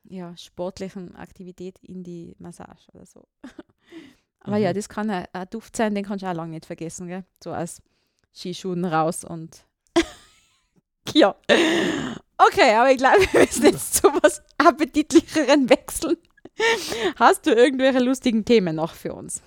[0.04, 3.26] ja, sportlichen Aktivität in die Massage oder so.
[4.46, 4.74] Aber ja, Mhm.
[4.74, 7.24] das kann ein, ein Duft sein, den kannst du auch lange nicht vergessen, gell?
[7.42, 7.82] So aus
[8.34, 9.64] Skischuhen raus und
[11.14, 11.34] ja.
[12.38, 16.16] Okay, aber ich glaube, wir müssen jetzt zu was Appetitlicheren wechseln.
[17.16, 19.42] Hast du irgendwelche lustigen Themen noch für uns?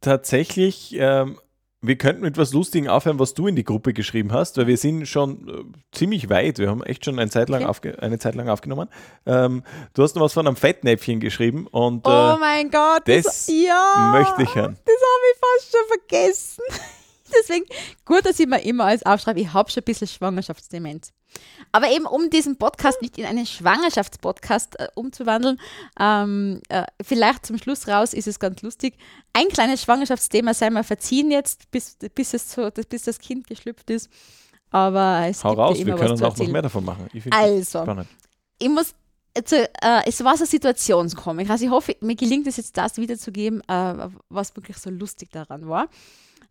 [0.00, 1.38] Tatsächlich, ähm,
[1.82, 4.76] wir könnten mit was Lustigem aufhören, was du in die Gruppe geschrieben hast, weil wir
[4.76, 6.58] sind schon äh, ziemlich weit.
[6.58, 7.94] Wir haben echt schon eine Zeit lang, Okay.
[7.98, 8.88] eine Zeit lang aufgenommen.
[9.24, 9.62] Ähm,
[9.94, 14.10] du hast noch was von einem Fettnäpfchen geschrieben und oh äh, mein Gott, das ja,
[14.12, 14.76] möchte ich hören.
[14.84, 16.64] Das habe ich fast schon vergessen.
[17.40, 17.64] Deswegen
[18.04, 19.40] gut, dass ich mir immer alles aufschreibe.
[19.40, 21.12] Ich habe schon ein bisschen Schwangerschaftsdemenz.
[21.72, 25.60] Aber eben, um diesen Podcast nicht in einen Schwangerschaftspodcast äh, umzuwandeln,
[25.98, 28.94] ähm, äh, vielleicht zum Schluss raus ist es ganz lustig.
[29.32, 33.90] Ein kleines Schwangerschaftsthema sei mal verziehen jetzt, bis, bis, es so, bis das Kind geschlüpft
[33.90, 34.10] ist.
[34.70, 36.84] Aber es Hau gibt raus, ja wir immer können was zu auch noch mehr davon
[36.84, 37.08] machen.
[37.12, 37.84] Ich Also,
[38.58, 38.94] ich muss,
[39.36, 41.50] also, äh, es war so Situationskomik.
[41.50, 45.68] Also ich hoffe, mir gelingt es jetzt, das wiederzugeben, äh, was wirklich so lustig daran
[45.68, 45.88] war.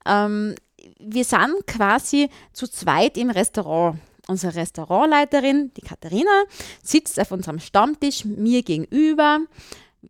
[0.06, 0.56] Ähm,
[1.00, 4.00] wir sind quasi zu zweit im Restaurant.
[4.30, 6.44] Unsere Restaurantleiterin, die Katharina,
[6.84, 9.40] sitzt auf unserem Stammtisch mir gegenüber.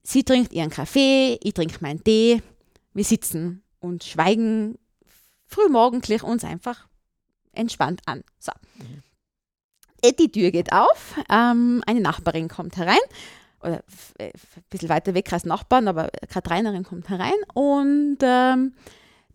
[0.04, 2.42] Sie trinkt ihren Kaffee, ich trinke meinen Tee.
[2.94, 4.78] Wir sitzen und schweigen
[5.46, 6.90] frühmorgendlich uns einfach
[7.54, 8.26] entspannt an.
[8.40, 8.52] So.
[10.02, 12.98] Äh, Die Tür geht auf, ähm, eine Nachbarin kommt herein,
[13.62, 13.84] oder
[14.18, 18.74] äh, ein bisschen weiter weg als Nachbarn, aber Katharinerin kommt herein und ähm,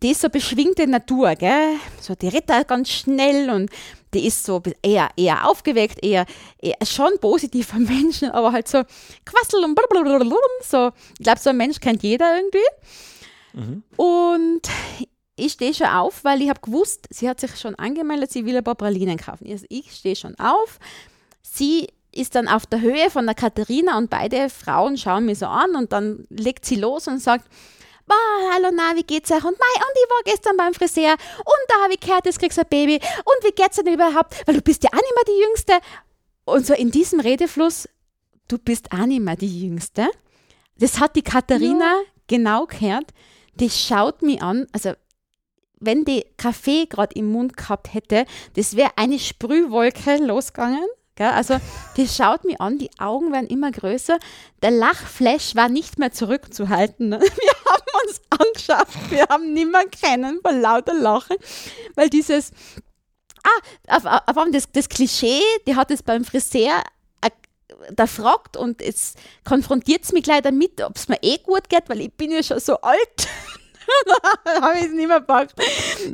[0.02, 1.76] die ist so beschwingte Natur, gell?
[1.98, 3.70] So, die auch ganz schnell und
[4.14, 6.26] die ist so eher, eher aufgeweckt, eher,
[6.60, 8.82] eher schon positiver Mensch, aber halt so
[9.24, 10.92] quassel und blablabla, so.
[11.18, 12.58] Ich glaube, so ein Mensch kennt jeder irgendwie.
[13.52, 13.82] Mhm.
[13.96, 14.62] Und
[15.36, 18.56] ich stehe schon auf, weil ich habe gewusst, sie hat sich schon angemeldet, sie will
[18.56, 19.50] ein paar Pralinen kaufen.
[19.50, 20.78] Also ich stehe schon auf.
[21.42, 25.46] Sie ist dann auf der Höhe von der Katharina und beide Frauen schauen mich so
[25.46, 27.46] an und dann legt sie los und sagt,
[28.06, 28.14] Bah,
[28.52, 29.44] hallo, na, wie geht's euch?
[29.44, 32.58] Und mei, und ich war gestern beim Friseur und da habe ich gehört, jetzt kriegst
[32.58, 32.94] du ein Baby.
[32.96, 34.46] Und wie geht's denn überhaupt?
[34.46, 35.72] Weil du bist ja auch nicht mehr die Jüngste.
[36.44, 37.88] Und so in diesem Redefluss,
[38.48, 40.08] du bist auch nicht mehr die Jüngste.
[40.76, 43.06] Das hat die Katharina genau gehört.
[43.54, 44.92] Die schaut mich an, also
[45.80, 50.86] wenn die Kaffee gerade im Mund gehabt hätte, das wäre eine Sprühwolke losgegangen.
[51.16, 51.28] Gell?
[51.28, 51.58] Also
[51.96, 54.18] die schaut mich an, die Augen werden immer größer.
[54.62, 57.08] Der Lachflash war nicht mehr zurückzuhalten.
[57.08, 57.20] ne?
[57.20, 61.36] Wir haben uns angeschaut, wir haben nimmer kennen vor lauter Lachen,
[61.94, 62.52] weil dieses,
[63.42, 66.82] ah, auf, auf einmal das, das Klischee, die hat es beim Friseur
[67.22, 67.30] äh,
[67.92, 71.88] da fragt und jetzt konfrontiert es mich gleich damit, ob es mir eh gut geht,
[71.88, 73.28] weil ich bin ja schon so alt.
[74.44, 75.54] dann habe ich es nicht mehr gepackt.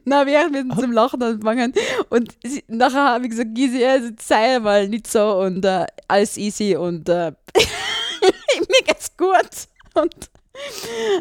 [0.04, 1.72] Na, wir haben zum Lachen angefangen.
[2.08, 6.36] Und sie, nachher habe ich gesagt, Gysi, also sei mal nicht so und äh, alles
[6.36, 9.68] easy und äh, mir geht's gut.
[9.94, 10.30] Und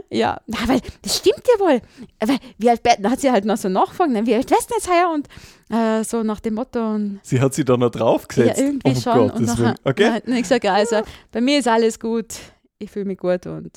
[0.10, 1.82] ja, na, weil das stimmt ja wohl.
[2.20, 4.76] Weil, wie alt, dann hat sie halt noch so nachgefragt, ne, wie alt wärst du
[4.76, 5.10] jetzt her?
[5.14, 5.28] Und
[5.70, 8.60] äh, so nach dem Motto, und Sie hat sie da noch draufgesetzt.
[8.60, 9.20] ja, irgendwie um schon.
[9.20, 9.76] Und Gottes nachher.
[9.84, 10.22] Okay.
[10.26, 12.34] Nein, ich gesagt, also bei mir ist alles gut,
[12.80, 13.72] ich fühle mich gut und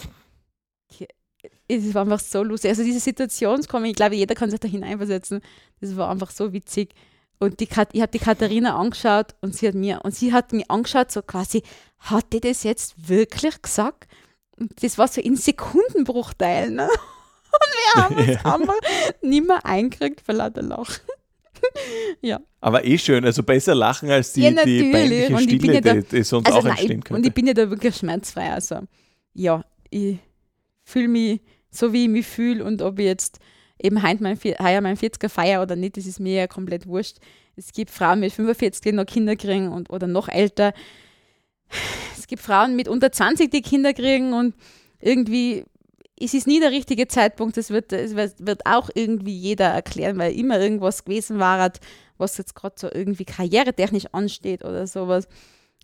[1.68, 2.70] es war einfach so lustig.
[2.70, 5.40] Also diese Situationskomik, ich glaube, jeder kann sich da hineinversetzen.
[5.80, 6.94] Das war einfach so witzig.
[7.38, 10.52] Und die Kat ich habe die Katharina angeschaut und sie hat mir und sie hat
[10.52, 11.62] mich angeschaut, so quasi,
[11.98, 14.06] hat die das jetzt wirklich gesagt?
[14.58, 16.74] Und das war so in Sekundenbruchteilen.
[16.76, 16.88] Ne?
[17.52, 18.54] Und wir haben uns Ja.
[18.54, 18.74] einfach
[19.22, 21.00] nicht mehr eingekriegt vor lauter Lachen.
[22.60, 26.02] Aber eh schön, also besser lachen als die, Ja, die peinliche Stille, ja da- die,
[26.04, 27.28] die sonst Also auch nein, entstehen ich, und könnte.
[27.28, 28.52] ich bin ja da wirklich schmerzfrei.
[28.52, 28.80] Also
[29.34, 30.18] ja, ich
[30.92, 31.40] fühle mich
[31.70, 33.38] so, wie ich mich fühle und ob ich jetzt
[33.78, 37.18] eben heuer mein 40er feier oder nicht, das ist mir ja komplett wurscht.
[37.56, 40.72] Es gibt Frauen mit 45, die noch Kinder kriegen und, oder noch älter.
[42.16, 44.54] Es gibt Frauen mit unter 20, die Kinder kriegen und
[45.00, 45.64] irgendwie
[46.24, 47.56] es ist nie der richtige Zeitpunkt.
[47.56, 51.72] Das wird, das wird auch irgendwie jeder erklären, weil immer irgendwas gewesen war,
[52.16, 55.26] was jetzt gerade so irgendwie karrieretechnisch ansteht oder sowas.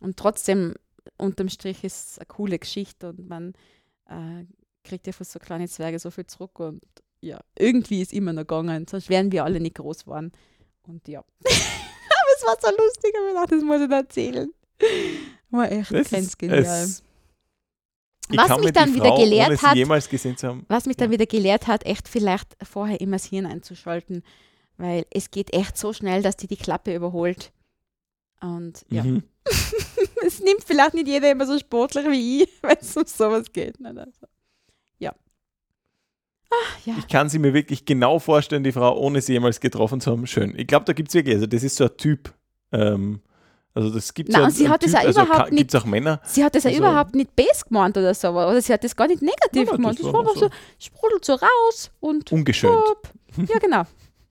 [0.01, 0.75] Und trotzdem,
[1.17, 3.55] unterm Strich ist es eine coole Geschichte und man
[4.09, 4.45] äh,
[4.89, 6.83] kriegt ja von so kleinen Zwerge so viel zurück und
[7.21, 10.33] ja, irgendwie ist immer noch gegangen, sonst wären wir alle nicht groß geworden.
[10.87, 11.21] Und ja.
[11.45, 14.53] Aber es war so lustig, aber ich dachte, das muss ich erzählen.
[15.51, 16.61] War echt Das ganz ist, genial.
[16.61, 17.03] es,
[18.31, 20.65] Ich Was kann mich dann die wieder Frau, gelehrt hat- jemals gesehen zu haben.
[20.69, 21.13] Was mich dann Ja.
[21.15, 24.23] wieder gelehrt hat, echt vielleicht vorher immer das Hirn einzuschalten,
[24.77, 27.53] weil es geht echt so schnell, dass die die Klappe überholt.
[28.41, 29.25] Und ja, Mhm.
[30.25, 33.81] es nimmt vielleicht nicht jeder immer so sportlich wie ich, wenn es um sowas geht.
[33.81, 33.99] Nicht?
[33.99, 34.27] Also.
[36.51, 36.55] Ah,
[36.87, 36.95] ja.
[36.99, 40.27] Ich kann sie mir wirklich genau vorstellen, die Frau, ohne sie jemals getroffen zu haben.
[40.27, 40.55] Schön.
[40.57, 42.33] Ich glaube, da gibt es wirklich, also das ist so ein Typ.
[42.73, 43.21] Ähm,
[43.75, 46.21] also das gibt so und sie hat es auch überhaupt Gibt es auch Männer?
[46.25, 48.97] Sie hat das ja Also- überhaupt nicht base gemeint oder so, oder sie hat das
[48.97, 49.99] gar nicht negativ Nein, gemeint.
[49.99, 52.75] das Das war einfach so, sprudelt so raus und Ungeschönt.
[52.77, 53.09] Hopp.
[53.49, 53.83] Ja, genau.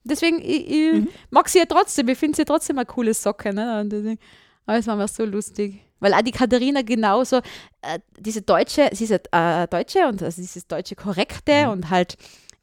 [0.04, 1.08] Deswegen, ich, ich Mhm.
[1.30, 2.08] mag sie ja trotzdem.
[2.08, 3.52] Ich finde sie trotzdem eine coole Socke.
[3.54, 4.18] Ne?
[4.66, 5.80] Aber es war mir so lustig.
[6.00, 7.38] Weil auch die Katharina genauso,
[7.82, 11.70] äh, diese Deutsche, sie ist äh, Deutsche und also dieses deutsche Korrekte Mhm.
[11.70, 12.16] und halt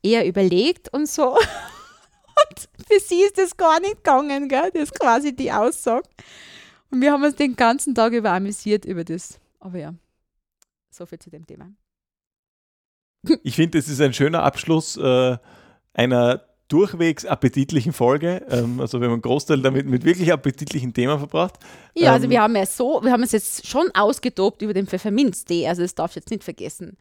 [0.04, 1.34] eher überlegt und so.
[1.36, 4.70] und für sie ist das gar nicht gegangen, gell?
[4.74, 6.08] Das ist quasi die Aussage.
[6.92, 9.40] Und wir haben uns den ganzen Tag über amüsiert über das.
[9.60, 9.94] Aber ja,
[10.90, 11.70] so viel zu dem Thema.
[13.44, 15.38] Ich finde, es ist ein schöner Abschluss äh,
[15.94, 18.46] einer durchwegs appetitlichen Folge.
[18.50, 21.56] Ähm, also wir haben einen Großteil damit mit wirklich appetitlichen Themen verbracht.
[21.96, 24.88] Ja, also Ähm, wir haben ja so, wir haben es jetzt schon ausgetobt über den
[24.88, 26.98] Pfefferminztee, also das darfst du jetzt nicht vergessen.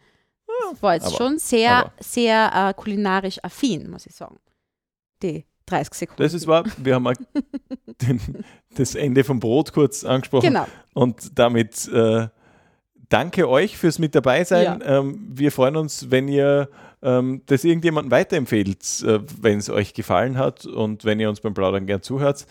[0.71, 4.39] Das war jetzt aber- schon sehr, aber- sehr äh, kulinarisch affin, muss ich sagen.
[5.23, 6.23] Die 30 Sekunden.
[6.23, 6.65] Das ist wahr.
[6.77, 7.15] Wir haben auch
[8.03, 8.21] den,
[8.77, 10.49] das Ende vom Brot kurz angesprochen.
[10.49, 10.67] Genau.
[10.93, 12.29] Und damit äh,
[13.09, 14.83] danke euch fürs mit dabei sein.
[14.85, 16.69] Ähm, wir freuen uns, wenn ihr
[17.05, 21.55] ähm, das irgendjemandem weiterempfehlt, äh, wenn es euch gefallen hat und wenn ihr uns beim
[21.55, 22.47] Plaudern gern zuhört.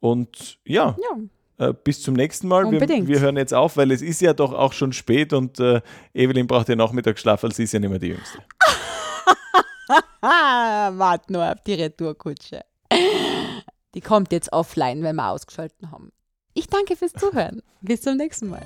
[0.00, 2.70] Und ja, Ja, äh, bis zum nächsten Mal.
[2.70, 5.80] Wir, wir hören jetzt auf, weil es ist ja doch auch schon spät und äh,
[6.14, 8.38] Evelyn braucht ja Nachmittagsschlaf, weil sie ist ja nicht mehr die Jüngste.
[10.20, 12.62] wart nur auf die Retourkutsche.
[13.94, 16.12] Die kommt jetzt offline, wenn wir ausgeschalten haben.
[16.54, 17.62] Ich danke fürs Zuhören.
[17.82, 18.62] Bis zum nächsten Mal.